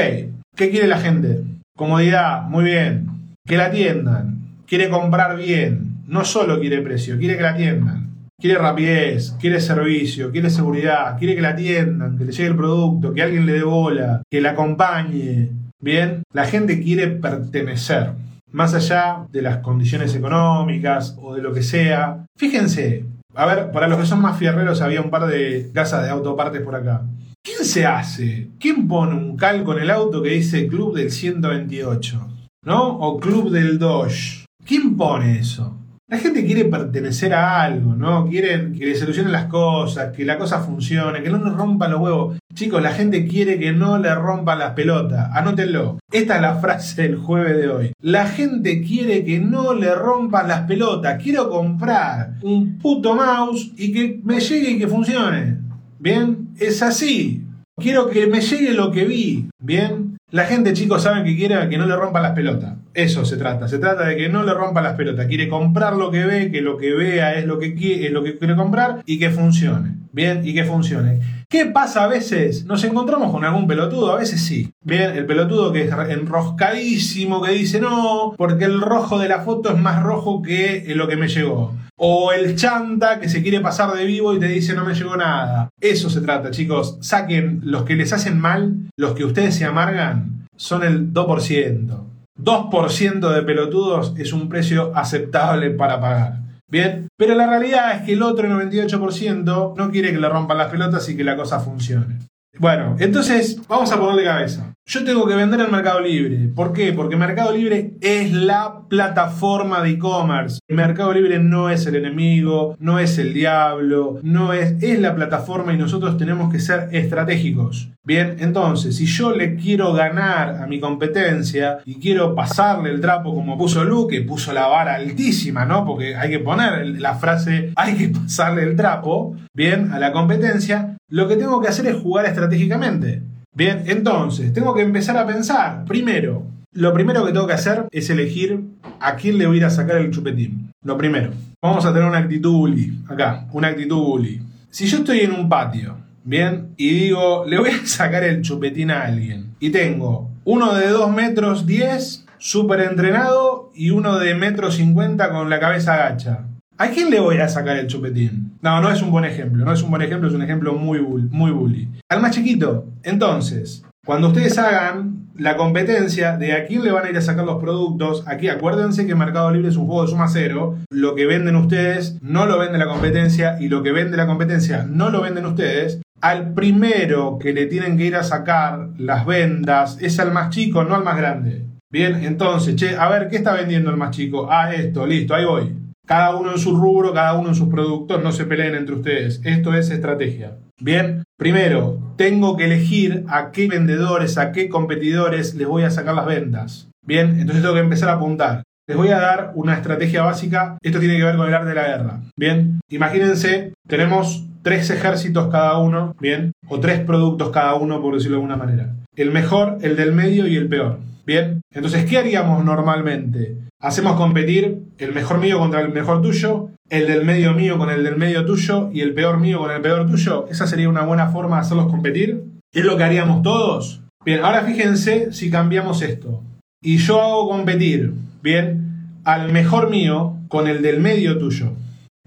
¿Qué 0.56 0.70
quiere 0.70 0.86
la 0.86 0.98
gente? 0.98 1.42
Comodidad, 1.76 2.42
muy 2.42 2.64
bien. 2.64 3.08
Que 3.44 3.56
la 3.56 3.66
atiendan. 3.66 4.38
Quiere 4.66 4.88
comprar 4.88 5.36
bien. 5.36 5.96
No 6.06 6.24
solo 6.24 6.60
quiere 6.60 6.80
precio, 6.80 7.18
quiere 7.18 7.36
que 7.36 7.42
la 7.42 7.50
atiendan. 7.50 8.13
Quiere 8.40 8.58
rapidez, 8.58 9.36
quiere 9.40 9.60
servicio, 9.60 10.30
quiere 10.32 10.50
seguridad, 10.50 11.16
quiere 11.18 11.36
que 11.36 11.40
la 11.40 11.50
atiendan, 11.50 12.18
que 12.18 12.24
le 12.24 12.32
llegue 12.32 12.48
el 12.48 12.56
producto, 12.56 13.14
que 13.14 13.22
alguien 13.22 13.46
le 13.46 13.52
dé 13.52 13.62
bola, 13.62 14.22
que 14.30 14.40
la 14.40 14.50
acompañe. 14.50 15.50
Bien, 15.80 16.22
la 16.32 16.44
gente 16.44 16.82
quiere 16.82 17.08
pertenecer. 17.08 18.12
Más 18.50 18.74
allá 18.74 19.26
de 19.30 19.42
las 19.42 19.58
condiciones 19.58 20.14
económicas 20.14 21.16
o 21.20 21.34
de 21.34 21.42
lo 21.42 21.52
que 21.52 21.62
sea. 21.62 22.26
Fíjense, 22.36 23.04
a 23.34 23.46
ver, 23.46 23.70
para 23.70 23.88
los 23.88 23.98
que 23.98 24.06
son 24.06 24.20
más 24.20 24.38
fierreros 24.38 24.80
había 24.80 25.00
un 25.00 25.10
par 25.10 25.26
de 25.26 25.70
casas 25.72 26.04
de 26.04 26.10
autopartes 26.10 26.62
por 26.62 26.74
acá. 26.74 27.02
¿Quién 27.42 27.64
se 27.64 27.84
hace? 27.84 28.48
¿Quién 28.58 28.88
pone 28.88 29.14
un 29.14 29.36
calco 29.36 29.74
en 29.74 29.82
el 29.82 29.90
auto 29.90 30.22
que 30.22 30.30
dice 30.30 30.66
Club 30.66 30.96
del 30.96 31.10
128? 31.10 32.28
¿No? 32.64 32.88
O 32.98 33.20
Club 33.20 33.50
del 33.50 33.78
Dodge. 33.78 34.46
¿Quién 34.64 34.96
pone 34.96 35.38
eso? 35.38 35.76
La 36.06 36.18
gente 36.18 36.44
quiere 36.44 36.66
pertenecer 36.66 37.32
a 37.32 37.62
algo, 37.62 37.94
¿no? 37.94 38.28
Quieren 38.28 38.74
que 38.74 38.84
le 38.84 38.94
solucionen 38.94 39.32
las 39.32 39.46
cosas, 39.46 40.14
que 40.14 40.26
la 40.26 40.36
cosa 40.36 40.60
funcione, 40.60 41.22
que 41.22 41.30
no 41.30 41.38
nos 41.38 41.56
rompan 41.56 41.92
los 41.92 42.00
huevos. 42.00 42.38
Chicos, 42.52 42.82
la 42.82 42.92
gente 42.92 43.26
quiere 43.26 43.58
que 43.58 43.72
no 43.72 43.96
le 43.96 44.14
rompan 44.14 44.58
las 44.58 44.72
pelotas. 44.72 45.30
Anótenlo. 45.32 45.98
Esta 46.12 46.36
es 46.36 46.42
la 46.42 46.56
frase 46.56 47.02
del 47.02 47.16
jueves 47.16 47.56
de 47.56 47.68
hoy. 47.68 47.92
La 48.02 48.26
gente 48.26 48.82
quiere 48.82 49.24
que 49.24 49.38
no 49.38 49.72
le 49.72 49.94
rompan 49.94 50.46
las 50.46 50.66
pelotas. 50.66 51.22
Quiero 51.22 51.48
comprar 51.48 52.34
un 52.42 52.76
puto 52.78 53.14
mouse 53.14 53.72
y 53.78 53.90
que 53.90 54.20
me 54.22 54.40
llegue 54.40 54.72
y 54.72 54.78
que 54.78 54.86
funcione. 54.86 55.56
Bien, 55.98 56.50
es 56.58 56.82
así. 56.82 57.46
Quiero 57.78 58.10
que 58.10 58.26
me 58.26 58.42
llegue 58.42 58.74
lo 58.74 58.92
que 58.92 59.06
vi. 59.06 59.48
Bien, 59.58 60.18
la 60.30 60.44
gente, 60.44 60.74
chicos, 60.74 61.02
saben 61.02 61.24
que 61.24 61.34
quiere 61.34 61.66
que 61.70 61.78
no 61.78 61.86
le 61.86 61.96
rompan 61.96 62.24
las 62.24 62.32
pelotas. 62.32 62.74
Eso 62.94 63.24
se 63.24 63.36
trata. 63.36 63.66
Se 63.66 63.78
trata 63.78 64.06
de 64.06 64.16
que 64.16 64.28
no 64.28 64.44
le 64.44 64.54
rompan 64.54 64.84
las 64.84 64.94
pelotas. 64.94 65.26
Quiere 65.26 65.48
comprar 65.48 65.96
lo 65.96 66.12
que 66.12 66.24
ve, 66.24 66.50
que 66.52 66.62
lo 66.62 66.76
que 66.76 66.94
vea 66.94 67.34
es 67.34 67.44
lo 67.44 67.58
que 67.58 67.74
quiere, 67.74 68.06
es 68.06 68.12
lo 68.12 68.22
que 68.22 68.38
quiere 68.38 68.54
comprar 68.54 69.02
y 69.04 69.18
que 69.18 69.30
funcione. 69.30 69.96
Bien, 70.12 70.42
y 70.44 70.54
que 70.54 70.64
funcione. 70.64 71.20
¿Qué 71.48 71.66
pasa 71.66 72.04
a 72.04 72.06
veces? 72.06 72.64
Nos 72.66 72.84
encontramos 72.84 73.32
con 73.32 73.44
algún 73.44 73.66
pelotudo, 73.66 74.12
a 74.12 74.18
veces 74.18 74.40
sí. 74.40 74.72
Bien, 74.80 75.10
el 75.16 75.26
pelotudo 75.26 75.72
que 75.72 75.82
es 75.82 75.92
enroscadísimo, 76.08 77.42
que 77.42 77.50
dice 77.50 77.80
no, 77.80 78.34
porque 78.36 78.64
el 78.64 78.80
rojo 78.80 79.18
de 79.18 79.28
la 79.28 79.40
foto 79.40 79.70
es 79.70 79.78
más 79.78 80.02
rojo 80.02 80.40
que 80.40 80.84
lo 80.94 81.08
que 81.08 81.16
me 81.16 81.26
llegó. 81.26 81.74
O 81.96 82.32
el 82.32 82.54
chanta 82.54 83.18
que 83.18 83.28
se 83.28 83.42
quiere 83.42 83.60
pasar 83.60 83.92
de 83.92 84.04
vivo 84.04 84.34
y 84.34 84.38
te 84.38 84.46
dice 84.46 84.74
no 84.74 84.84
me 84.84 84.94
llegó 84.94 85.16
nada. 85.16 85.70
Eso 85.80 86.10
se 86.10 86.20
trata, 86.20 86.52
chicos. 86.52 86.98
Saquen 87.00 87.60
los 87.64 87.82
que 87.82 87.96
les 87.96 88.12
hacen 88.12 88.40
mal, 88.40 88.76
los 88.96 89.14
que 89.14 89.24
ustedes 89.24 89.56
se 89.56 89.64
amargan, 89.64 90.46
son 90.56 90.84
el 90.84 91.12
2%. 91.12 92.13
2% 92.38 93.32
de 93.32 93.42
pelotudos 93.42 94.14
es 94.16 94.32
un 94.32 94.48
precio 94.48 94.92
aceptable 94.94 95.70
para 95.70 96.00
pagar. 96.00 96.38
Bien, 96.68 97.08
pero 97.16 97.34
la 97.34 97.46
realidad 97.46 97.96
es 97.96 98.02
que 98.02 98.14
el 98.14 98.22
otro 98.22 98.48
98% 98.48 99.74
no 99.76 99.90
quiere 99.90 100.12
que 100.12 100.18
le 100.18 100.28
rompan 100.28 100.58
las 100.58 100.70
pelotas 100.70 101.08
y 101.08 101.16
que 101.16 101.24
la 101.24 101.36
cosa 101.36 101.60
funcione. 101.60 102.18
Bueno, 102.58 102.96
entonces 102.98 103.60
vamos 103.68 103.90
a 103.92 103.98
ponerle 103.98 104.24
cabeza. 104.24 104.73
Yo 104.86 105.02
tengo 105.02 105.26
que 105.26 105.34
vender 105.34 105.60
en 105.60 105.70
Mercado 105.70 105.98
Libre. 106.00 106.50
¿Por 106.54 106.74
qué? 106.74 106.92
Porque 106.92 107.16
Mercado 107.16 107.52
Libre 107.52 107.94
es 108.02 108.32
la 108.34 108.82
plataforma 108.86 109.82
de 109.82 109.92
e-commerce. 109.92 110.58
Mercado 110.68 111.14
Libre 111.14 111.38
no 111.38 111.70
es 111.70 111.86
el 111.86 111.96
enemigo, 111.96 112.76
no 112.78 112.98
es 112.98 113.16
el 113.16 113.32
diablo, 113.32 114.18
no 114.22 114.52
es, 114.52 114.82
es 114.82 115.00
la 115.00 115.14
plataforma 115.14 115.72
y 115.72 115.78
nosotros 115.78 116.18
tenemos 116.18 116.52
que 116.52 116.60
ser 116.60 116.90
estratégicos. 116.92 117.88
Bien, 118.04 118.36
entonces, 118.40 118.96
si 118.96 119.06
yo 119.06 119.34
le 119.34 119.56
quiero 119.56 119.94
ganar 119.94 120.62
a 120.62 120.66
mi 120.66 120.78
competencia 120.78 121.78
y 121.86 121.94
quiero 121.94 122.34
pasarle 122.34 122.90
el 122.90 123.00
trapo 123.00 123.34
como 123.34 123.56
puso 123.56 123.84
Lu, 123.84 124.06
que 124.06 124.20
puso 124.20 124.52
la 124.52 124.66
vara 124.66 124.96
altísima, 124.96 125.64
¿no? 125.64 125.86
Porque 125.86 126.14
hay 126.14 126.28
que 126.28 126.40
poner 126.40 127.00
la 127.00 127.14
frase, 127.14 127.72
hay 127.76 127.94
que 127.94 128.08
pasarle 128.10 128.64
el 128.64 128.76
trapo, 128.76 129.34
bien, 129.54 129.92
a 129.92 129.98
la 129.98 130.12
competencia, 130.12 130.98
lo 131.08 131.26
que 131.26 131.36
tengo 131.36 131.62
que 131.62 131.68
hacer 131.68 131.86
es 131.86 131.96
jugar 131.96 132.26
estratégicamente. 132.26 133.22
Bien, 133.54 133.84
entonces, 133.86 134.52
tengo 134.52 134.74
que 134.74 134.82
empezar 134.82 135.16
a 135.16 135.26
pensar, 135.26 135.84
primero, 135.84 136.44
lo 136.72 136.92
primero 136.92 137.24
que 137.24 137.32
tengo 137.32 137.46
que 137.46 137.52
hacer 137.52 137.86
es 137.90 138.10
elegir 138.10 138.60
a 139.00 139.16
quién 139.16 139.38
le 139.38 139.46
voy 139.46 139.62
a 139.62 139.70
sacar 139.70 139.98
el 139.98 140.10
chupetín. 140.10 140.72
Lo 140.82 140.98
primero. 140.98 141.30
Vamos 141.62 141.86
a 141.86 141.92
tener 141.92 142.08
una 142.08 142.18
actitud 142.18 142.52
bully, 142.52 142.98
acá, 143.08 143.46
una 143.52 143.68
actitud 143.68 143.96
bully. 143.96 144.42
Si 144.70 144.86
yo 144.86 144.98
estoy 144.98 145.20
en 145.20 145.32
un 145.32 145.48
patio 145.48 146.04
Bien, 146.26 146.72
y 146.78 146.88
digo, 146.88 147.44
le 147.46 147.58
voy 147.58 147.68
a 147.68 147.80
sacar 147.86 148.24
el 148.24 148.40
chupetín 148.40 148.90
a 148.90 149.02
alguien. 149.02 149.54
Y 149.60 149.70
tengo 149.70 150.30
uno 150.44 150.74
de 150.74 150.88
2 150.88 151.12
metros 151.12 151.66
10, 151.66 152.24
súper 152.38 152.80
entrenado, 152.80 153.70
y 153.74 153.90
uno 153.90 154.18
de 154.18 154.34
metro 154.34 154.70
50 154.70 155.30
con 155.30 155.50
la 155.50 155.60
cabeza 155.60 155.94
agacha. 155.94 156.46
¿A 156.76 156.88
quién 156.88 157.10
le 157.10 157.20
voy 157.20 157.36
a 157.38 157.48
sacar 157.48 157.76
el 157.76 157.86
chupetín? 157.86 158.52
No, 158.60 158.80
no 158.80 158.90
es 158.90 159.00
un 159.00 159.10
buen 159.12 159.24
ejemplo, 159.24 159.64
no 159.64 159.72
es 159.72 159.82
un 159.82 159.90
buen 159.90 160.02
ejemplo, 160.02 160.28
es 160.28 160.34
un 160.34 160.42
ejemplo 160.42 160.74
muy, 160.74 160.98
bull- 160.98 161.28
muy 161.30 161.52
bully. 161.52 161.88
Al 162.08 162.20
más 162.20 162.32
chiquito. 162.32 162.86
Entonces, 163.04 163.84
cuando 164.04 164.28
ustedes 164.28 164.58
hagan 164.58 165.28
la 165.36 165.56
competencia 165.56 166.36
de 166.36 166.52
a 166.52 166.66
quién 166.66 166.82
le 166.82 166.90
van 166.90 167.06
a 167.06 167.10
ir 167.10 167.16
a 167.16 167.20
sacar 167.20 167.44
los 167.44 167.60
productos, 167.60 168.24
aquí 168.26 168.48
acuérdense 168.48 169.06
que 169.06 169.14
Mercado 169.14 169.50
Libre 169.52 169.68
es 169.68 169.76
un 169.76 169.86
juego 169.86 170.02
de 170.02 170.08
suma 170.08 170.26
cero, 170.28 170.76
lo 170.90 171.14
que 171.14 171.26
venden 171.26 171.56
ustedes 171.56 172.18
no 172.22 172.46
lo 172.46 172.58
vende 172.58 172.78
la 172.78 172.86
competencia 172.88 173.56
y 173.60 173.68
lo 173.68 173.82
que 173.84 173.92
vende 173.92 174.16
la 174.16 174.26
competencia 174.26 174.84
no 174.88 175.10
lo 175.10 175.22
venden 175.22 175.46
ustedes. 175.46 176.00
Al 176.20 176.54
primero 176.54 177.38
que 177.40 177.52
le 177.52 177.66
tienen 177.66 177.96
que 177.96 178.06
ir 178.06 178.16
a 178.16 178.24
sacar 178.24 178.88
las 178.98 179.26
ventas 179.26 179.98
es 180.00 180.18
al 180.18 180.32
más 180.32 180.50
chico, 180.50 180.82
no 180.82 180.94
al 180.96 181.04
más 181.04 181.16
grande. 181.18 181.66
Bien, 181.92 182.24
entonces, 182.24 182.74
che, 182.76 182.96
a 182.96 183.08
ver, 183.08 183.28
¿qué 183.28 183.36
está 183.36 183.52
vendiendo 183.54 183.90
el 183.90 183.96
más 183.96 184.10
chico? 184.10 184.48
Ah, 184.50 184.72
esto, 184.74 185.06
listo, 185.06 185.34
ahí 185.34 185.44
voy. 185.44 185.72
Cada 186.06 186.36
uno 186.36 186.52
en 186.52 186.58
su 186.58 186.76
rubro, 186.76 187.14
cada 187.14 187.34
uno 187.34 187.48
en 187.48 187.54
sus 187.54 187.68
productos, 187.68 188.22
no 188.22 188.30
se 188.32 188.44
peleen 188.44 188.74
entre 188.74 188.94
ustedes. 188.94 189.40
Esto 189.44 189.74
es 189.74 189.90
estrategia. 189.90 190.58
Bien, 190.80 191.24
primero, 191.38 191.98
tengo 192.16 192.56
que 192.56 192.66
elegir 192.66 193.24
a 193.28 193.50
qué 193.52 193.68
vendedores, 193.68 194.36
a 194.36 194.52
qué 194.52 194.68
competidores 194.68 195.54
les 195.54 195.66
voy 195.66 195.84
a 195.84 195.90
sacar 195.90 196.14
las 196.14 196.26
ventas. 196.26 196.88
Bien, 197.06 197.38
entonces 197.38 197.62
tengo 197.62 197.74
que 197.74 197.80
empezar 197.80 198.10
a 198.10 198.14
apuntar. 198.14 198.62
Les 198.86 198.96
voy 198.96 199.08
a 199.08 199.18
dar 199.18 199.52
una 199.54 199.74
estrategia 199.74 200.22
básica. 200.22 200.76
Esto 200.82 200.98
tiene 200.98 201.16
que 201.16 201.24
ver 201.24 201.36
con 201.36 201.48
el 201.48 201.54
arte 201.54 201.70
de 201.70 201.74
la 201.74 201.86
guerra. 201.86 202.20
Bien, 202.36 202.80
imagínense, 202.90 203.72
tenemos 203.88 204.44
tres 204.62 204.90
ejércitos 204.90 205.48
cada 205.50 205.78
uno, 205.78 206.14
bien, 206.20 206.52
o 206.68 206.80
tres 206.80 207.00
productos 207.00 207.50
cada 207.50 207.74
uno, 207.74 208.02
por 208.02 208.14
decirlo 208.14 208.36
de 208.36 208.42
alguna 208.42 208.56
manera. 208.56 208.94
El 209.16 209.30
mejor, 209.30 209.78
el 209.80 209.96
del 209.96 210.12
medio 210.12 210.46
y 210.46 210.56
el 210.56 210.68
peor. 210.68 210.98
Bien, 211.26 211.62
entonces, 211.72 212.04
¿qué 212.04 212.18
haríamos 212.18 212.62
normalmente? 212.64 213.56
Hacemos 213.84 214.16
competir 214.16 214.78
el 214.96 215.12
mejor 215.12 215.40
mío 215.40 215.58
contra 215.58 215.82
el 215.82 215.92
mejor 215.92 216.22
tuyo, 216.22 216.70
el 216.88 217.06
del 217.06 217.22
medio 217.22 217.52
mío 217.52 217.76
con 217.76 217.90
el 217.90 218.02
del 218.02 218.16
medio 218.16 218.46
tuyo 218.46 218.88
y 218.90 219.02
el 219.02 219.12
peor 219.12 219.38
mío 219.38 219.58
con 219.58 219.70
el 219.70 219.82
peor 219.82 220.10
tuyo. 220.10 220.46
Esa 220.50 220.66
sería 220.66 220.88
una 220.88 221.02
buena 221.02 221.28
forma 221.28 221.56
de 221.56 221.62
hacerlos 221.62 221.90
competir. 221.90 222.44
¿Es 222.72 222.82
lo 222.82 222.96
que 222.96 223.04
haríamos 223.04 223.42
todos? 223.42 224.00
Bien, 224.24 224.42
ahora 224.42 224.62
fíjense 224.62 225.34
si 225.34 225.50
cambiamos 225.50 226.00
esto. 226.00 226.42
Y 226.82 226.96
yo 226.96 227.20
hago 227.20 227.50
competir, 227.50 228.14
bien, 228.42 229.18
al 229.22 229.52
mejor 229.52 229.90
mío 229.90 230.38
con 230.48 230.66
el 230.66 230.80
del 230.80 231.00
medio 231.00 231.36
tuyo. 231.36 231.74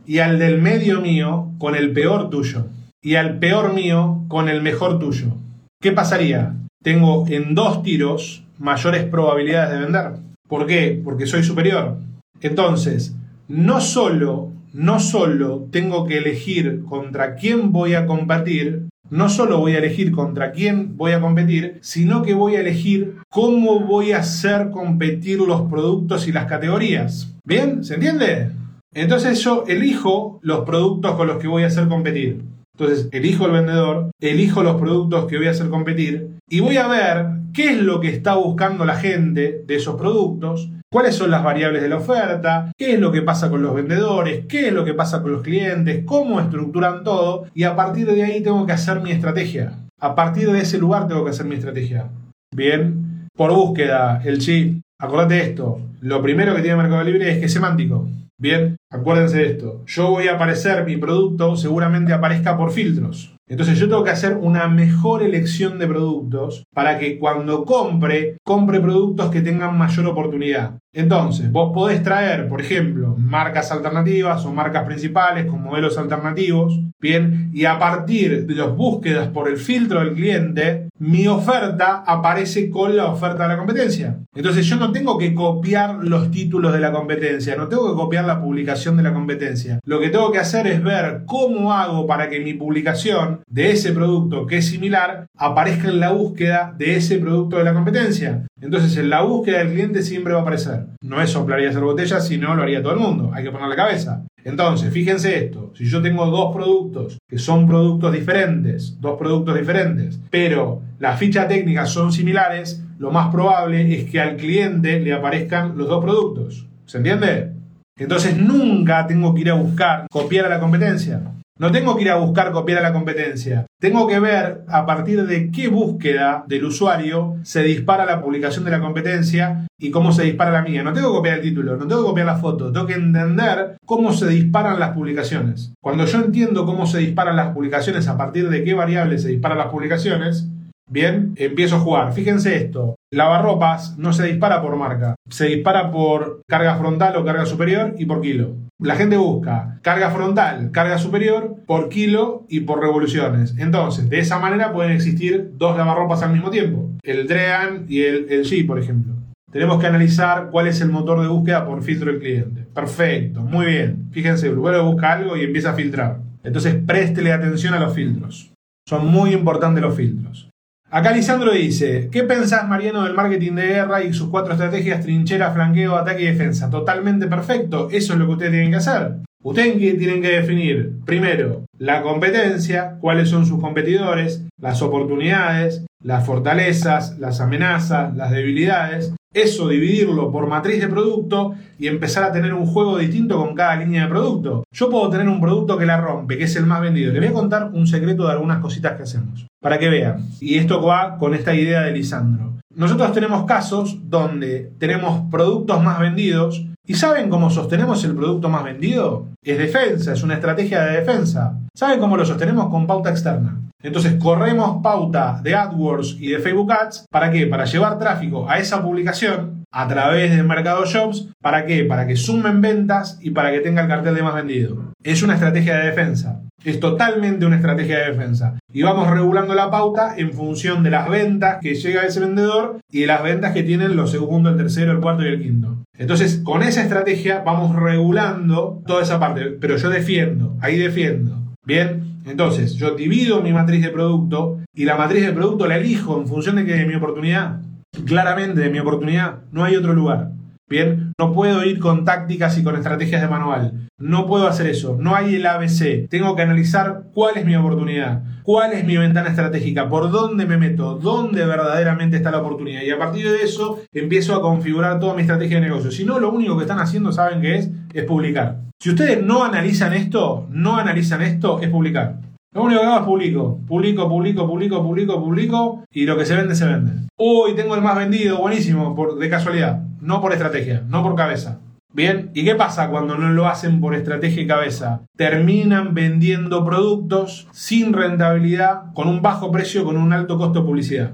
Y 0.06 0.20
al 0.20 0.38
del 0.38 0.62
medio 0.62 1.02
mío 1.02 1.54
con 1.58 1.76
el 1.76 1.92
peor 1.92 2.30
tuyo. 2.30 2.68
Y 3.02 3.16
al 3.16 3.40
peor 3.40 3.74
mío 3.74 4.26
con 4.28 4.48
el 4.48 4.62
mejor 4.62 5.00
tuyo. 5.00 5.34
¿Qué 5.82 5.92
pasaría? 5.92 6.54
Tengo 6.84 7.26
en 7.28 7.56
dos 7.56 7.82
tiros 7.82 8.44
mayores 8.60 9.06
probabilidades 9.06 9.72
de 9.72 9.84
vender. 9.84 10.27
¿Por 10.48 10.66
qué? 10.66 11.02
Porque 11.04 11.28
soy 11.28 11.44
superior. 11.44 11.98
Entonces, 12.42 13.16
no 13.48 13.82
solo, 13.82 14.52
no 14.74 15.00
solo 15.00 15.68
tengo 15.72 16.06
que 16.06 16.18
elegir 16.18 16.84
contra 16.84 17.36
quién 17.36 17.72
voy 17.72 17.96
a 17.96 18.06
combatir, 18.06 18.88
no 19.10 19.30
solo 19.30 19.60
voy 19.60 19.74
a 19.74 19.80
elegir 19.80 20.12
contra 20.12 20.52
quién 20.52 20.98
voy 20.98 21.14
a 21.14 21.22
competir, 21.22 21.78
sino 21.82 22.24
que 22.24 22.34
voy 22.34 22.56
a 22.56 22.60
elegir 22.60 23.16
cómo 23.30 23.80
voy 23.80 24.12
a 24.12 24.20
hacer 24.20 24.70
competir 24.70 25.40
los 25.40 25.62
productos 25.70 26.28
y 26.28 26.32
las 26.32 26.46
categorías. 26.46 27.34
¿Bien? 27.46 27.84
¿Se 27.84 27.96
entiende? 27.96 28.52
Entonces 28.94 29.40
yo 29.44 29.64
elijo 29.68 30.40
los 30.42 30.66
productos 30.66 31.16
con 31.16 31.28
los 31.28 31.38
que 31.38 31.48
voy 31.48 31.64
a 31.64 31.68
hacer 31.68 31.88
competir. 31.88 32.42
Entonces, 32.78 33.10
elijo 33.12 33.48
el 33.48 33.54
vendedor, 33.54 34.12
elijo 34.22 34.62
los 34.62 34.80
productos 34.80 35.26
que 35.26 35.38
voy 35.38 35.48
a 35.48 35.52
hacer 35.52 35.70
competir 35.70 36.38
y 36.48 36.60
voy 36.60 36.78
a 36.78 36.88
ver 36.88 37.26
qué 37.54 37.72
es 37.72 37.82
lo 37.82 38.00
que 38.00 38.10
está 38.10 38.36
buscando 38.36 38.86
la 38.86 38.96
gente 38.96 39.64
de 39.66 39.76
esos 39.76 39.96
productos, 39.96 40.70
cuáles 40.92 41.16
son 41.16 41.32
las 41.32 41.44
variables 41.44 41.82
de 41.82 41.90
la 41.90 41.98
oferta, 41.98 42.72
qué 42.78 42.94
es 42.94 43.00
lo 43.00 43.12
que 43.12 43.22
pasa 43.22 43.50
con 43.50 43.62
los 43.62 43.74
vendedores, 43.74 44.46
qué 44.48 44.68
es 44.68 44.74
lo 44.74 44.86
que 44.86 44.94
pasa 44.94 45.22
con 45.22 45.32
los 45.32 45.42
clientes, 45.42 46.04
cómo 46.06 46.40
estructuran 46.40 47.04
todo 47.04 47.46
y 47.54 47.64
a 47.64 47.76
partir 47.76 48.08
de 48.08 48.24
ahí 48.24 48.42
tengo 48.42 48.66
que 48.66 48.74
hacer 48.74 49.02
mi 49.02 49.12
estrategia. 49.12 49.80
A 50.00 50.16
partir 50.16 50.52
de 50.52 50.60
ese 50.60 50.78
lugar 50.78 51.08
tengo 51.08 51.24
que 51.24 51.32
hacer 51.32 51.46
mi 51.46 51.56
estrategia. 51.56 52.10
Bien, 52.56 53.28
por 53.36 53.54
búsqueda, 53.54 54.22
el 54.24 54.40
chip. 54.40 54.82
Acordate 55.00 55.42
esto. 55.42 55.80
Lo 56.02 56.22
primero 56.22 56.56
que 56.56 56.62
tiene 56.62 56.78
Mercado 56.78 57.04
Libre 57.04 57.32
es 57.32 57.40
que 57.40 57.46
es 57.46 57.54
semántico. 57.54 58.08
Bien, 58.40 58.78
acuérdense 58.92 59.38
de 59.38 59.48
esto. 59.48 59.84
Yo 59.88 60.12
voy 60.12 60.28
a 60.28 60.36
aparecer, 60.36 60.86
mi 60.86 60.98
producto 60.98 61.56
seguramente 61.56 62.14
aparezca 62.14 62.56
por 62.56 62.72
filtros. 62.72 63.36
Entonces 63.48 63.80
yo 63.80 63.88
tengo 63.88 64.04
que 64.04 64.12
hacer 64.12 64.36
una 64.36 64.68
mejor 64.68 65.24
elección 65.24 65.80
de 65.80 65.88
productos 65.88 66.66
para 66.74 67.00
que 67.00 67.18
cuando 67.18 67.64
compre, 67.64 68.38
compre 68.44 68.82
productos 68.82 69.32
que 69.32 69.42
tengan 69.42 69.78
mayor 69.78 70.06
oportunidad. 70.08 70.80
Entonces, 70.98 71.52
vos 71.52 71.72
podés 71.76 72.02
traer, 72.02 72.48
por 72.48 72.60
ejemplo, 72.60 73.16
marcas 73.18 73.72
alternativas 73.72 74.44
o 74.46 74.52
marcas 74.52 74.84
principales 74.84 75.46
con 75.46 75.62
modelos 75.62 75.96
alternativos, 75.98 76.82
bien, 77.00 77.52
y 77.54 77.66
a 77.66 77.78
partir 77.78 78.48
de 78.48 78.56
las 78.56 78.76
búsquedas 78.76 79.28
por 79.28 79.48
el 79.48 79.58
filtro 79.58 80.00
del 80.00 80.16
cliente, 80.16 80.90
mi 80.98 81.28
oferta 81.28 82.04
aparece 82.06 82.72
con 82.72 82.98
la 82.98 83.06
oferta 83.06 83.44
de 83.44 83.50
la 83.50 83.58
competencia. 83.58 84.18
Entonces 84.34 84.66
yo 84.66 84.78
no 84.78 84.92
tengo 84.92 85.20
que 85.20 85.36
copiar 85.36 86.04
los 86.04 86.32
títulos 86.32 86.74
de 86.74 86.80
la 86.80 86.92
competencia, 86.92 87.56
no 87.56 87.68
tengo 87.68 87.92
que 87.92 88.02
copiar 88.02 88.26
la 88.26 88.42
publicación 88.42 88.98
de 88.98 89.04
la 89.04 89.14
competencia. 89.14 89.80
Lo 89.84 90.00
que 90.00 90.10
tengo 90.10 90.32
que 90.32 90.40
hacer 90.40 90.66
es 90.66 90.84
ver 90.84 91.22
cómo 91.28 91.74
hago 91.74 92.08
para 92.08 92.28
que 92.28 92.40
mi 92.40 92.56
publicación 92.56 93.37
de 93.48 93.72
ese 93.72 93.92
producto 93.92 94.46
que 94.46 94.58
es 94.58 94.68
similar 94.68 95.28
aparezca 95.38 95.90
en 95.90 96.00
la 96.00 96.12
búsqueda 96.12 96.74
de 96.78 96.96
ese 96.96 97.18
producto 97.18 97.58
de 97.58 97.64
la 97.64 97.74
competencia. 97.74 98.46
Entonces 98.62 98.96
en 98.98 99.10
la 99.10 99.22
búsqueda 99.22 99.60
del 99.60 99.74
cliente 99.74 100.02
siempre 100.02 100.34
va 100.34 100.40
a 100.40 100.42
aparecer. 100.42 100.86
No 101.02 101.22
es 101.22 101.30
soplar 101.30 101.62
y 101.62 101.66
hacer 101.66 101.82
botellas, 101.82 102.28
sino 102.28 102.56
lo 102.56 102.64
haría 102.64 102.82
todo 102.82 102.94
el 102.94 103.00
mundo. 103.00 103.32
Hay 103.34 103.44
que 103.44 103.52
poner 103.52 103.68
la 103.70 103.76
cabeza. 103.76 104.24
Entonces, 104.44 104.94
fíjense 104.94 105.38
esto, 105.38 105.74
si 105.76 105.86
yo 105.86 106.02
tengo 106.02 106.26
dos 106.28 106.56
productos 106.56 107.18
que 107.28 107.38
son 107.38 107.68
productos 107.68 108.14
diferentes, 108.14 109.00
dos 109.02 109.20
productos 109.20 109.58
diferentes, 109.58 110.22
pero 110.30 110.82
las 111.00 111.20
fichas 111.20 111.50
técnicas 111.50 111.90
son 111.90 112.14
similares, 112.14 112.82
lo 112.98 113.12
más 113.12 113.30
probable 113.30 113.94
es 113.94 114.10
que 114.10 114.22
al 114.22 114.38
cliente 114.38 115.02
le 115.02 115.12
aparezcan 115.12 115.78
los 115.78 115.90
dos 115.90 116.02
productos. 116.02 116.66
¿Se 116.86 116.98
entiende? 117.00 117.52
Entonces 117.98 118.38
nunca 118.38 119.06
tengo 119.06 119.34
que 119.34 119.42
ir 119.42 119.50
a 119.50 119.56
buscar 119.56 120.08
copiar 120.10 120.46
a 120.46 120.50
la 120.50 120.60
competencia. 120.60 121.22
No 121.60 121.72
tengo 121.72 121.96
que 121.96 122.04
ir 122.04 122.12
a 122.12 122.18
buscar 122.18 122.52
copiar 122.52 122.80
a 122.80 122.84
la 122.84 122.94
competencia. 122.94 123.66
Tengo 123.80 124.08
que 124.08 124.20
ver 124.20 124.62
a 124.68 124.86
partir 124.86 125.26
de 125.26 125.50
qué 125.52 125.68
búsqueda 125.70 126.44
del 126.48 126.66
usuario 126.66 127.38
se 127.42 127.64
dispara 127.64 128.06
la 128.06 128.22
publicación 128.22 128.64
de 128.64 128.72
la 128.72 128.80
competencia 128.80 129.66
y 129.80 129.90
cómo 129.90 130.12
se 130.12 130.24
dispara 130.24 130.52
la 130.52 130.62
mía. 130.62 130.84
No 130.84 130.94
tengo 130.94 131.10
que 131.10 131.18
copiar 131.18 131.36
el 131.38 131.42
título, 131.42 131.76
no 131.76 131.88
tengo 131.88 132.02
que 132.02 132.10
copiar 132.10 132.28
la 132.28 132.38
foto, 132.38 132.72
tengo 132.72 132.86
que 132.86 132.94
entender 132.94 133.78
cómo 133.86 134.14
se 134.14 134.28
disparan 134.28 134.80
las 134.80 134.92
publicaciones. 134.92 135.74
Cuando 135.82 136.06
yo 136.06 136.20
entiendo 136.20 136.66
cómo 136.66 136.86
se 136.86 137.00
disparan 137.00 137.36
las 137.36 137.54
publicaciones, 137.54 138.08
a 138.08 138.18
partir 138.18 138.50
de 138.50 138.64
qué 138.64 138.76
variables 138.76 139.24
se 139.24 139.30
disparan 139.30 139.58
las 139.58 139.68
publicaciones, 139.68 140.48
Bien, 140.90 141.34
empiezo 141.36 141.76
a 141.76 141.80
jugar. 141.80 142.14
Fíjense 142.14 142.56
esto. 142.56 142.96
Lavarropas 143.12 143.98
no 143.98 144.14
se 144.14 144.26
dispara 144.26 144.62
por 144.62 144.76
marca. 144.78 145.16
Se 145.30 145.46
dispara 145.46 145.92
por 145.92 146.42
carga 146.48 146.78
frontal 146.78 147.18
o 147.18 147.26
carga 147.26 147.46
superior 147.46 147.96
y 147.98 148.06
por 148.06 148.22
kilo. 148.22 148.56
La 148.80 148.96
gente 148.96 149.18
busca 149.18 149.80
carga 149.82 150.12
frontal, 150.12 150.72
carga 150.72 150.98
superior, 150.98 151.56
por 151.66 151.90
kilo 151.90 152.46
y 152.48 152.62
por 152.62 152.80
revoluciones. 152.80 153.56
Entonces, 153.58 154.10
de 154.10 154.20
esa 154.20 154.40
manera 154.40 154.72
pueden 154.72 154.92
existir 154.92 155.52
dos 155.58 155.76
lavarropas 155.76 156.24
al 156.24 156.32
mismo 156.32 156.52
tiempo. 156.52 156.92
El 157.04 157.28
Drean 157.28 157.86
y 157.90 158.04
el, 158.04 158.28
el 158.30 158.46
G, 158.46 158.66
por 158.66 158.80
ejemplo. 158.80 159.14
Tenemos 159.52 159.80
que 159.80 159.88
analizar 159.88 160.50
cuál 160.52 160.68
es 160.68 160.80
el 160.82 160.90
motor 160.90 161.22
de 161.22 161.28
búsqueda 161.28 161.66
por 161.66 161.82
filtro 161.82 162.12
del 162.12 162.20
cliente. 162.20 162.68
Perfecto, 162.74 163.42
muy 163.42 163.66
bien. 163.66 164.10
Fíjense, 164.12 164.50
usuario 164.50 164.86
busca 164.86 165.14
algo 165.14 165.36
y 165.36 165.44
empieza 165.44 165.72
a 165.72 165.76
filtrar. 165.76 166.20
Entonces, 166.44 166.76
préstele 166.86 167.34
atención 167.34 167.74
a 167.74 167.80
los 167.80 167.94
filtros. 167.94 168.52
Son 168.88 169.08
muy 169.08 169.34
importantes 169.34 169.82
los 169.82 169.96
filtros. 169.96 170.50
Acá 170.90 171.12
Lisandro 171.12 171.52
dice, 171.52 172.08
¿qué 172.14 172.24
pensás 172.24 172.66
Mariano 172.66 173.04
del 173.04 173.14
marketing 173.14 173.56
de 173.56 173.68
guerra 173.68 174.04
y 174.04 174.14
sus 174.14 174.30
cuatro 174.30 174.54
estrategias, 174.54 175.02
trinchera, 175.02 175.52
flanqueo, 175.52 175.98
ataque 175.98 176.24
y 176.24 176.28
defensa? 176.28 176.70
Totalmente 176.70 177.28
perfecto, 177.28 177.90
eso 177.92 178.14
es 178.14 178.20
lo 178.20 178.26
que 178.26 178.32
ustedes 178.32 178.52
tienen 178.54 178.72
que 178.72 178.78
hacer. 178.78 179.16
Ustedes 179.44 179.78
tienen 179.78 180.22
que 180.22 180.40
definir, 180.40 180.94
primero, 181.06 181.66
la 181.78 182.02
competencia, 182.02 182.96
cuáles 183.02 183.30
son 183.30 183.46
sus 183.46 183.60
competidores, 183.60 184.46
las 184.62 184.82
oportunidades, 184.82 185.86
las 186.02 186.26
fortalezas, 186.26 187.20
las 187.20 187.42
amenazas, 187.42 188.16
las 188.16 188.32
debilidades. 188.32 189.14
Eso 189.34 189.68
dividirlo 189.68 190.32
por 190.32 190.48
matriz 190.48 190.80
de 190.80 190.88
producto 190.88 191.54
y 191.78 191.88
empezar 191.88 192.24
a 192.24 192.32
tener 192.32 192.54
un 192.54 192.66
juego 192.66 192.98
distinto 192.98 193.38
con 193.38 193.56
cada 193.56 193.76
línea 193.76 194.04
de 194.04 194.10
producto. 194.10 194.64
Yo 194.72 194.90
puedo 194.90 195.10
tener 195.10 195.28
un 195.28 195.42
producto 195.42 195.78
que 195.78 195.86
la 195.86 196.00
rompe, 196.00 196.38
que 196.38 196.46
es 196.46 196.56
el 196.56 196.66
más 196.66 196.80
vendido. 196.80 197.12
Les 197.12 197.20
voy 197.20 197.30
a 197.30 197.34
contar 197.34 197.72
un 197.74 197.88
secreto 197.88 198.26
de 198.26 198.32
algunas 198.32 198.60
cositas 198.60 198.96
que 198.96 199.04
hacemos. 199.04 199.47
Para 199.68 199.80
que 199.80 199.90
vean. 199.90 200.24
Y 200.40 200.58
esto 200.58 200.82
va 200.82 201.18
con 201.18 201.34
esta 201.34 201.54
idea 201.54 201.82
de 201.82 201.92
Lisandro. 201.92 202.54
Nosotros 202.74 203.12
tenemos 203.12 203.44
casos 203.44 203.98
donde 204.10 204.72
tenemos 204.80 205.30
productos 205.30 205.84
más 205.84 206.00
vendidos 206.00 206.64
¿Y 206.90 206.94
saben 206.94 207.30
cómo 207.30 207.50
sostenemos 207.50 208.02
el 208.06 208.16
producto 208.16 208.48
más 208.48 208.64
vendido? 208.64 209.28
Es 209.44 209.58
defensa, 209.58 210.14
es 210.14 210.24
una 210.24 210.36
estrategia 210.36 210.86
de 210.86 211.02
defensa. 211.02 211.60
¿Saben 211.74 212.00
cómo 212.00 212.16
lo 212.16 212.26
sostenemos? 212.26 212.70
Con 212.70 212.88
pauta 212.88 213.10
externa. 213.10 213.60
Entonces 213.84 214.16
corremos 214.16 214.82
pauta 214.82 215.42
de 215.44 215.54
AdWords 215.54 216.16
y 216.18 216.30
de 216.30 216.40
Facebook 216.40 216.72
Ads. 216.72 217.08
¿Para 217.12 217.30
qué? 217.30 217.46
Para 217.46 217.66
llevar 217.66 218.00
tráfico 218.00 218.50
a 218.50 218.58
esa 218.58 218.82
publicación 218.82 219.57
a 219.72 219.88
través 219.88 220.36
de 220.36 220.44
Mercado 220.44 220.86
Shops. 220.86 221.30
¿Para 221.42 221.66
qué? 221.66 221.84
Para 221.84 222.08
que 222.08 222.16
sumen 222.16 222.62
ventas 222.62 223.20
y 223.22 223.32
para 223.32 223.52
que 223.52 223.60
tenga 223.60 223.82
el 223.82 223.88
cartel 223.88 224.16
de 224.16 224.24
más 224.24 224.36
vendido. 224.36 224.94
Es 225.04 225.24
una 225.24 225.36
estrategia 225.36 225.78
de 225.78 225.88
defensa. 225.88 226.42
Es 226.64 226.80
totalmente 226.80 227.46
una 227.46 227.58
estrategia 227.58 228.00
de 228.00 228.12
defensa. 228.12 228.60
Y 228.74 228.82
vamos 228.82 229.10
regulando 229.10 229.54
la 229.54 229.70
pauta 229.70 230.16
en 230.18 230.34
función 230.34 230.84
de 230.84 230.90
las 230.90 231.10
ventas 231.10 231.60
que 231.62 231.76
llega 231.76 232.06
ese 232.06 232.20
vendedor 232.20 232.80
y 232.92 233.02
de 233.02 233.08
las 233.08 233.24
ventas 233.24 233.54
que 233.54 233.64
tienen 233.64 233.96
los 233.96 234.12
segundos, 234.12 234.54
el 234.54 234.58
tercero, 234.58 234.92
el 234.92 235.00
cuarto 235.00 235.24
y 235.24 235.28
el 235.28 235.42
quinto. 235.42 235.78
Entonces, 235.98 236.42
con 236.44 236.64
esa 236.64 236.82
estrategia 236.82 237.44
vamos 237.46 237.76
regulando 237.76 238.82
toda 238.86 239.04
esa 239.04 239.20
parte. 239.20 239.58
Pero 239.60 239.78
yo 239.78 239.90
defiendo, 239.90 240.58
ahí 240.62 240.78
defiendo. 240.78 241.38
Bien, 241.66 242.18
entonces 242.26 242.76
yo 242.76 242.96
divido 242.96 243.42
mi 243.42 243.54
matriz 243.54 243.82
de 243.82 243.90
producto 243.90 244.60
y 244.74 244.86
la 244.86 244.96
matriz 244.96 245.26
de 245.26 245.34
producto 245.34 245.68
la 245.68 245.78
elijo 245.78 246.20
en 246.20 246.28
función 246.28 246.56
de 246.56 246.66
que 246.66 246.86
mi 246.86 246.96
oportunidad. 246.96 247.62
Claramente, 248.08 248.62
de 248.62 248.70
mi 248.70 248.80
oportunidad, 248.80 249.40
no 249.52 249.64
hay 249.64 249.76
otro 249.76 249.94
lugar. 249.94 250.32
Bien, 250.70 251.14
no 251.18 251.32
puedo 251.32 251.64
ir 251.64 251.80
con 251.80 252.04
tácticas 252.04 252.58
y 252.58 252.64
con 252.64 252.76
estrategias 252.76 253.22
de 253.22 253.28
manual. 253.28 253.88
No 253.98 254.28
puedo 254.28 254.48
hacer 254.48 254.68
eso. 254.68 254.98
No 255.00 255.16
hay 255.16 255.36
el 255.36 255.46
ABC. 255.46 256.10
Tengo 256.10 256.36
que 256.36 256.42
analizar 256.42 257.04
cuál 257.14 257.38
es 257.38 257.46
mi 257.46 257.56
oportunidad, 257.56 258.24
cuál 258.44 258.74
es 258.74 258.84
mi 258.86 258.98
ventana 258.98 259.30
estratégica, 259.30 259.88
por 259.88 260.12
dónde 260.12 260.46
me 260.46 260.58
meto, 260.58 260.96
dónde 260.96 261.46
verdaderamente 261.46 262.18
está 262.18 262.32
la 262.32 262.40
oportunidad. 262.40 262.82
Y 262.82 262.92
a 262.92 263.00
partir 263.00 263.30
de 263.30 263.44
eso 263.44 263.80
empiezo 263.94 264.36
a 264.36 264.42
configurar 264.42 265.00
toda 265.00 265.16
mi 265.16 265.22
estrategia 265.22 265.62
de 265.62 265.68
negocio. 265.68 265.90
Si 265.90 266.04
no, 266.04 266.20
lo 266.20 266.32
único 266.32 266.58
que 266.58 266.64
están 266.64 266.80
haciendo, 266.80 267.14
saben 267.14 267.42
que 267.42 267.56
es, 267.56 267.70
es 267.94 268.04
publicar. 268.04 268.60
Si 268.80 268.90
ustedes 268.90 269.24
no 269.24 269.44
analizan 269.44 269.94
esto, 269.94 270.48
no 270.52 270.78
analizan 270.78 271.22
esto, 271.22 271.62
es 271.62 271.70
publicar. 271.70 272.20
Lo 272.54 272.64
único 272.64 272.82
que 272.82 272.88
hago 272.88 273.00
es 273.00 273.06
publico. 273.06 273.60
Publico, 273.68 274.08
publico, 274.08 274.48
publico, 274.48 274.82
publico, 274.82 275.20
publico. 275.22 275.84
Y 275.92 276.06
lo 276.06 276.18
que 276.18 276.26
se 276.26 276.36
vende, 276.36 276.56
se 276.56 276.66
vende. 276.66 277.08
Uy, 277.18 277.56
tengo 277.56 277.76
el 277.76 277.82
más 277.82 277.96
vendido, 277.96 278.40
buenísimo, 278.40 278.96
por, 278.96 279.18
de 279.18 279.30
casualidad. 279.30 279.84
No 280.02 280.22
por 280.22 280.34
estrategia, 280.34 280.84
no 280.88 281.04
por 281.04 281.16
cabeza. 281.16 281.60
Bien, 281.94 282.32
¿y 282.34 282.44
qué 282.44 282.54
pasa 282.54 282.90
cuando 282.90 283.18
no 283.18 283.30
lo 283.32 283.48
hacen 283.48 283.82
por 283.82 283.96
estrategia 283.96 284.44
y 284.44 284.48
cabeza? 284.48 285.02
Terminan 285.16 285.94
vendiendo 285.94 286.64
productos 286.64 287.48
sin 287.52 287.94
rentabilidad, 287.94 288.94
con 288.94 289.08
un 289.08 289.22
bajo 289.22 289.52
precio, 289.52 289.84
con 289.84 289.98
un 289.98 290.14
alto 290.14 290.38
costo 290.38 290.60
de 290.60 290.66
publicidad. 290.66 291.14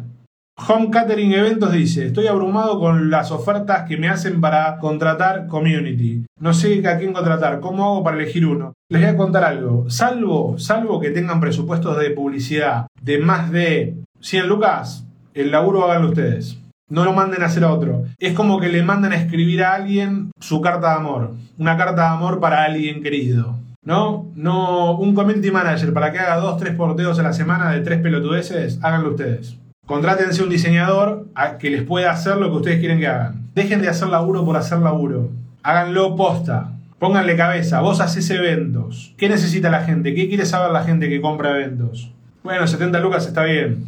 Home 0.67 0.91
Catering 0.91 1.33
Eventos 1.33 1.71
dice, 1.71 2.07
estoy 2.07 2.27
abrumado 2.27 2.79
con 2.79 3.09
las 3.09 3.31
ofertas 3.31 3.87
que 3.87 3.97
me 3.97 4.07
hacen 4.09 4.39
para 4.39 4.77
contratar 4.77 5.47
community. 5.47 6.25
No 6.39 6.53
sé 6.53 6.87
a 6.87 6.97
quién 6.97 7.13
contratar, 7.13 7.59
¿cómo 7.59 7.85
hago 7.85 8.03
para 8.03 8.17
elegir 8.17 8.45
uno? 8.45 8.73
Les 8.93 9.01
voy 9.01 9.09
a 9.09 9.17
contar 9.17 9.43
algo, 9.43 9.89
salvo, 9.89 10.59
salvo 10.59 10.99
que 10.99 11.09
tengan 11.09 11.39
presupuestos 11.39 11.97
de 11.97 12.11
publicidad 12.11 12.85
de 13.01 13.17
más 13.17 13.51
de 13.51 13.95
100 14.19 14.47
lucas, 14.47 15.07
el 15.33 15.49
laburo 15.49 15.83
háganlo 15.83 16.09
ustedes. 16.09 16.59
No 16.89 17.03
lo 17.03 17.11
manden 17.11 17.41
a 17.41 17.47
hacer 17.47 17.63
a 17.63 17.73
otro. 17.73 18.03
Es 18.19 18.35
como 18.35 18.59
que 18.59 18.69
le 18.69 18.83
mandan 18.83 19.11
a 19.11 19.15
escribir 19.15 19.63
a 19.63 19.73
alguien 19.73 20.29
su 20.39 20.61
carta 20.61 20.89
de 20.89 20.97
amor. 20.97 21.31
Una 21.57 21.75
carta 21.75 22.03
de 22.03 22.07
amor 22.09 22.39
para 22.39 22.65
alguien 22.65 23.01
querido. 23.01 23.55
¿No? 23.83 24.27
No, 24.35 24.95
un 24.95 25.15
community 25.15 25.49
manager 25.49 25.91
para 25.91 26.11
que 26.11 26.19
haga 26.19 26.35
dos, 26.35 26.59
tres 26.59 26.75
porteos 26.75 27.17
a 27.17 27.23
la 27.23 27.33
semana 27.33 27.71
de 27.71 27.79
tres 27.79 27.99
pelotudeces, 27.99 28.77
háganlo 28.83 29.09
ustedes. 29.09 29.57
Contrátense 29.87 30.43
un 30.43 30.49
diseñador 30.49 31.25
a 31.33 31.57
que 31.57 31.71
les 31.71 31.81
pueda 31.81 32.11
hacer 32.11 32.37
lo 32.37 32.51
que 32.51 32.57
ustedes 32.57 32.79
quieren 32.79 32.99
que 32.99 33.07
hagan. 33.07 33.49
Dejen 33.55 33.81
de 33.81 33.89
hacer 33.89 34.09
laburo 34.09 34.45
por 34.45 34.55
hacer 34.55 34.77
laburo. 34.77 35.31
Háganlo 35.63 36.15
posta. 36.15 36.72
Pónganle 37.03 37.35
cabeza. 37.35 37.81
Vos 37.81 37.99
haces 37.99 38.29
eventos. 38.29 39.13
¿Qué 39.17 39.27
necesita 39.27 39.69
la 39.69 39.81
gente? 39.81 40.15
¿Qué 40.15 40.29
quiere 40.29 40.45
saber 40.45 40.71
la 40.71 40.85
gente 40.85 41.09
que 41.09 41.19
compra 41.19 41.49
eventos? 41.49 42.13
Bueno, 42.45 42.65
70 42.65 42.97
lucas 43.01 43.27
está 43.27 43.43
bien. 43.43 43.83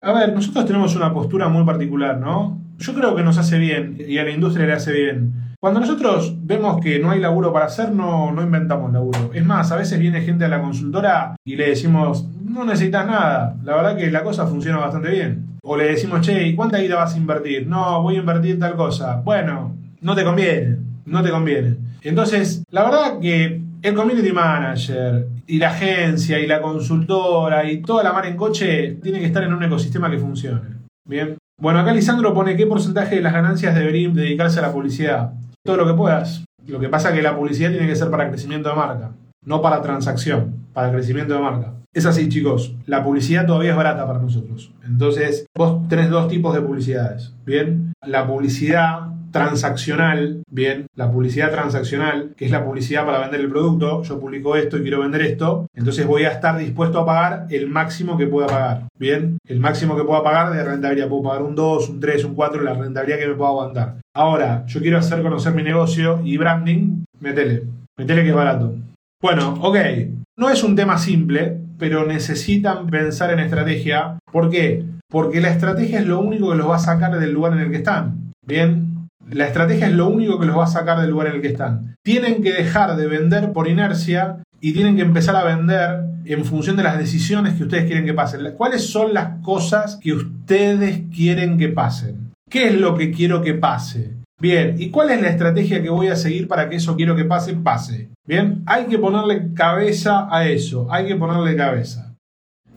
A 0.00 0.12
ver, 0.12 0.32
nosotros 0.32 0.64
tenemos 0.64 0.96
una 0.96 1.12
postura 1.12 1.48
muy 1.48 1.62
particular, 1.66 2.18
¿no? 2.18 2.58
Yo 2.78 2.94
creo 2.94 3.14
que 3.14 3.22
nos 3.22 3.36
hace 3.36 3.58
bien 3.58 3.98
y 4.08 4.16
a 4.16 4.24
la 4.24 4.30
industria 4.30 4.64
le 4.64 4.72
hace 4.72 4.92
bien. 4.94 5.54
Cuando 5.60 5.80
nosotros 5.80 6.38
vemos 6.40 6.80
que 6.80 6.98
no 7.00 7.10
hay 7.10 7.20
laburo 7.20 7.52
para 7.52 7.66
hacer, 7.66 7.90
no, 7.90 8.32
no 8.32 8.40
inventamos 8.40 8.90
laburo. 8.90 9.30
Es 9.34 9.44
más, 9.44 9.70
a 9.70 9.76
veces 9.76 9.98
viene 9.98 10.22
gente 10.22 10.46
a 10.46 10.48
la 10.48 10.62
consultora 10.62 11.36
y 11.44 11.56
le 11.56 11.68
decimos, 11.68 12.26
no 12.42 12.64
necesitas 12.64 13.06
nada. 13.06 13.56
La 13.62 13.76
verdad 13.76 13.94
que 13.94 14.10
la 14.10 14.22
cosa 14.22 14.46
funciona 14.46 14.78
bastante 14.78 15.10
bien. 15.10 15.58
O 15.62 15.76
le 15.76 15.84
decimos, 15.84 16.22
che, 16.22 16.48
¿y 16.48 16.54
cuánta 16.54 16.78
guita 16.78 16.96
vas 16.96 17.14
a 17.14 17.18
invertir? 17.18 17.66
No, 17.66 18.00
voy 18.00 18.16
a 18.16 18.20
invertir 18.20 18.58
tal 18.58 18.74
cosa. 18.74 19.20
Bueno, 19.22 19.76
no 20.00 20.14
te 20.14 20.24
conviene, 20.24 20.78
no 21.06 21.22
te 21.22 21.30
conviene. 21.30 21.76
Entonces, 22.02 22.62
la 22.70 22.84
verdad 22.84 23.18
que 23.20 23.60
el 23.82 23.94
community 23.94 24.32
manager 24.32 25.26
y 25.46 25.58
la 25.58 25.68
agencia 25.68 26.38
y 26.38 26.46
la 26.46 26.62
consultora 26.62 27.70
y 27.70 27.82
toda 27.82 28.02
la 28.02 28.12
mar 28.12 28.26
en 28.26 28.36
coche 28.36 28.98
tiene 29.02 29.20
que 29.20 29.26
estar 29.26 29.42
en 29.42 29.52
un 29.52 29.62
ecosistema 29.62 30.10
que 30.10 30.18
funcione. 30.18 30.84
Bien. 31.06 31.36
Bueno, 31.60 31.80
acá 31.80 31.92
Lisandro 31.92 32.34
pone 32.34 32.56
qué 32.56 32.66
porcentaje 32.66 33.16
de 33.16 33.22
las 33.22 33.32
ganancias 33.32 33.74
debería 33.74 34.08
dedicarse 34.08 34.58
a 34.58 34.62
la 34.62 34.72
publicidad. 34.72 35.32
Todo 35.64 35.76
lo 35.76 35.86
que 35.86 35.94
puedas. 35.94 36.44
Lo 36.66 36.80
que 36.80 36.88
pasa 36.88 37.10
es 37.10 37.16
que 37.16 37.22
la 37.22 37.36
publicidad 37.36 37.70
tiene 37.70 37.86
que 37.86 37.94
ser 37.94 38.10
para 38.10 38.28
crecimiento 38.28 38.70
de 38.70 38.74
marca, 38.74 39.12
no 39.44 39.60
para 39.60 39.82
transacción, 39.82 40.66
para 40.72 40.90
crecimiento 40.90 41.34
de 41.34 41.40
marca. 41.40 41.74
Es 41.92 42.06
así, 42.06 42.28
chicos. 42.28 42.74
La 42.86 43.04
publicidad 43.04 43.46
todavía 43.46 43.70
es 43.70 43.76
barata 43.76 44.06
para 44.06 44.18
nosotros. 44.18 44.72
Entonces, 44.84 45.46
vos 45.54 45.86
tenés 45.88 46.10
dos 46.10 46.26
tipos 46.28 46.54
de 46.54 46.62
publicidades. 46.62 47.32
Bien, 47.44 47.92
la 48.04 48.26
publicidad 48.26 49.13
transaccional, 49.34 50.44
bien, 50.48 50.86
la 50.94 51.10
publicidad 51.10 51.50
transaccional, 51.50 52.34
que 52.36 52.44
es 52.44 52.52
la 52.52 52.64
publicidad 52.64 53.04
para 53.04 53.18
vender 53.18 53.40
el 53.40 53.50
producto, 53.50 54.04
yo 54.04 54.20
publico 54.20 54.54
esto 54.54 54.78
y 54.78 54.82
quiero 54.82 55.00
vender 55.00 55.22
esto, 55.22 55.66
entonces 55.74 56.06
voy 56.06 56.22
a 56.22 56.30
estar 56.30 56.56
dispuesto 56.56 57.00
a 57.00 57.04
pagar 57.04 57.46
el 57.50 57.68
máximo 57.68 58.16
que 58.16 58.28
pueda 58.28 58.46
pagar, 58.46 58.82
bien, 58.96 59.38
el 59.48 59.58
máximo 59.58 59.96
que 59.96 60.04
pueda 60.04 60.22
pagar 60.22 60.52
de 60.52 60.62
rentabilidad, 60.62 61.08
puedo 61.08 61.24
pagar 61.24 61.42
un 61.42 61.56
2, 61.56 61.88
un 61.88 61.98
3, 61.98 62.24
un 62.26 62.34
4, 62.36 62.62
la 62.62 62.74
rentabilidad 62.74 63.18
que 63.18 63.26
me 63.26 63.34
pueda 63.34 63.50
aguantar. 63.50 63.96
Ahora, 64.14 64.64
yo 64.66 64.80
quiero 64.80 64.98
hacer 64.98 65.20
conocer 65.20 65.52
mi 65.52 65.64
negocio 65.64 66.20
y 66.24 66.36
branding, 66.36 67.02
metele, 67.18 67.64
metele 67.98 68.22
que 68.22 68.28
es 68.28 68.36
barato. 68.36 68.72
Bueno, 69.20 69.56
ok, 69.62 69.76
no 70.36 70.48
es 70.48 70.62
un 70.62 70.76
tema 70.76 70.96
simple, 70.96 71.58
pero 71.76 72.06
necesitan 72.06 72.86
pensar 72.86 73.32
en 73.32 73.40
estrategia. 73.40 74.16
¿Por 74.30 74.48
qué? 74.48 74.84
Porque 75.08 75.40
la 75.40 75.50
estrategia 75.50 75.98
es 75.98 76.06
lo 76.06 76.20
único 76.20 76.52
que 76.52 76.56
los 76.56 76.70
va 76.70 76.76
a 76.76 76.78
sacar 76.78 77.18
del 77.18 77.32
lugar 77.32 77.54
en 77.54 77.58
el 77.58 77.70
que 77.72 77.78
están. 77.78 78.32
Bien, 78.46 78.93
la 79.30 79.46
estrategia 79.46 79.86
es 79.86 79.94
lo 79.94 80.08
único 80.08 80.38
que 80.38 80.46
los 80.46 80.58
va 80.58 80.64
a 80.64 80.68
sacar 80.68 81.00
del 81.00 81.10
lugar 81.10 81.28
en 81.28 81.36
el 81.36 81.42
que 81.42 81.48
están. 81.48 81.96
Tienen 82.02 82.42
que 82.42 82.52
dejar 82.52 82.96
de 82.96 83.06
vender 83.06 83.52
por 83.52 83.68
inercia 83.68 84.38
y 84.60 84.72
tienen 84.72 84.96
que 84.96 85.02
empezar 85.02 85.36
a 85.36 85.44
vender 85.44 86.04
en 86.24 86.44
función 86.44 86.76
de 86.76 86.82
las 86.82 86.98
decisiones 86.98 87.54
que 87.54 87.64
ustedes 87.64 87.84
quieren 87.84 88.06
que 88.06 88.14
pasen. 88.14 88.52
¿Cuáles 88.56 88.88
son 88.90 89.12
las 89.12 89.42
cosas 89.42 89.98
que 90.00 90.12
ustedes 90.12 91.02
quieren 91.14 91.58
que 91.58 91.68
pasen? 91.68 92.32
¿Qué 92.48 92.68
es 92.68 92.74
lo 92.74 92.94
que 92.94 93.10
quiero 93.10 93.42
que 93.42 93.54
pase? 93.54 94.12
Bien, 94.40 94.76
¿y 94.78 94.90
cuál 94.90 95.10
es 95.10 95.22
la 95.22 95.28
estrategia 95.28 95.82
que 95.82 95.90
voy 95.90 96.08
a 96.08 96.16
seguir 96.16 96.48
para 96.48 96.68
que 96.68 96.76
eso 96.76 96.96
quiero 96.96 97.16
que 97.16 97.24
pase, 97.24 97.54
pase? 97.54 98.08
Bien, 98.26 98.62
hay 98.66 98.86
que 98.86 98.98
ponerle 98.98 99.54
cabeza 99.54 100.28
a 100.30 100.46
eso, 100.46 100.86
hay 100.90 101.06
que 101.06 101.16
ponerle 101.16 101.56
cabeza. 101.56 102.14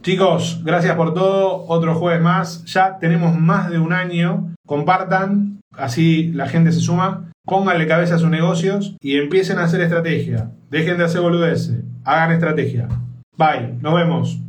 Chicos, 0.02 0.62
gracias 0.64 0.96
por 0.96 1.14
todo, 1.14 1.66
otro 1.68 1.96
jueves 1.96 2.22
más, 2.22 2.64
ya 2.66 2.98
tenemos 3.00 3.38
más 3.38 3.70
de 3.70 3.80
un 3.80 3.92
año, 3.92 4.54
compartan, 4.66 5.57
así 5.78 6.32
la 6.34 6.48
gente 6.48 6.72
se 6.72 6.80
suma, 6.80 7.32
pónganle 7.46 7.88
cabeza 7.88 8.16
a 8.16 8.20
sus 8.20 8.30
negocios 8.30 8.96
y 9.02 9.18
empiecen 9.18 9.60
a 9.60 9.64
hacer 9.64 9.82
estrategia, 9.82 10.52
dejen 10.70 10.98
de 10.98 11.06
hacer 11.06 11.22
boludeces, 11.22 11.84
hagan 12.04 12.32
estrategia. 12.32 12.88
Bye, 13.38 13.78
nos 13.82 13.96
vemos. 13.96 14.40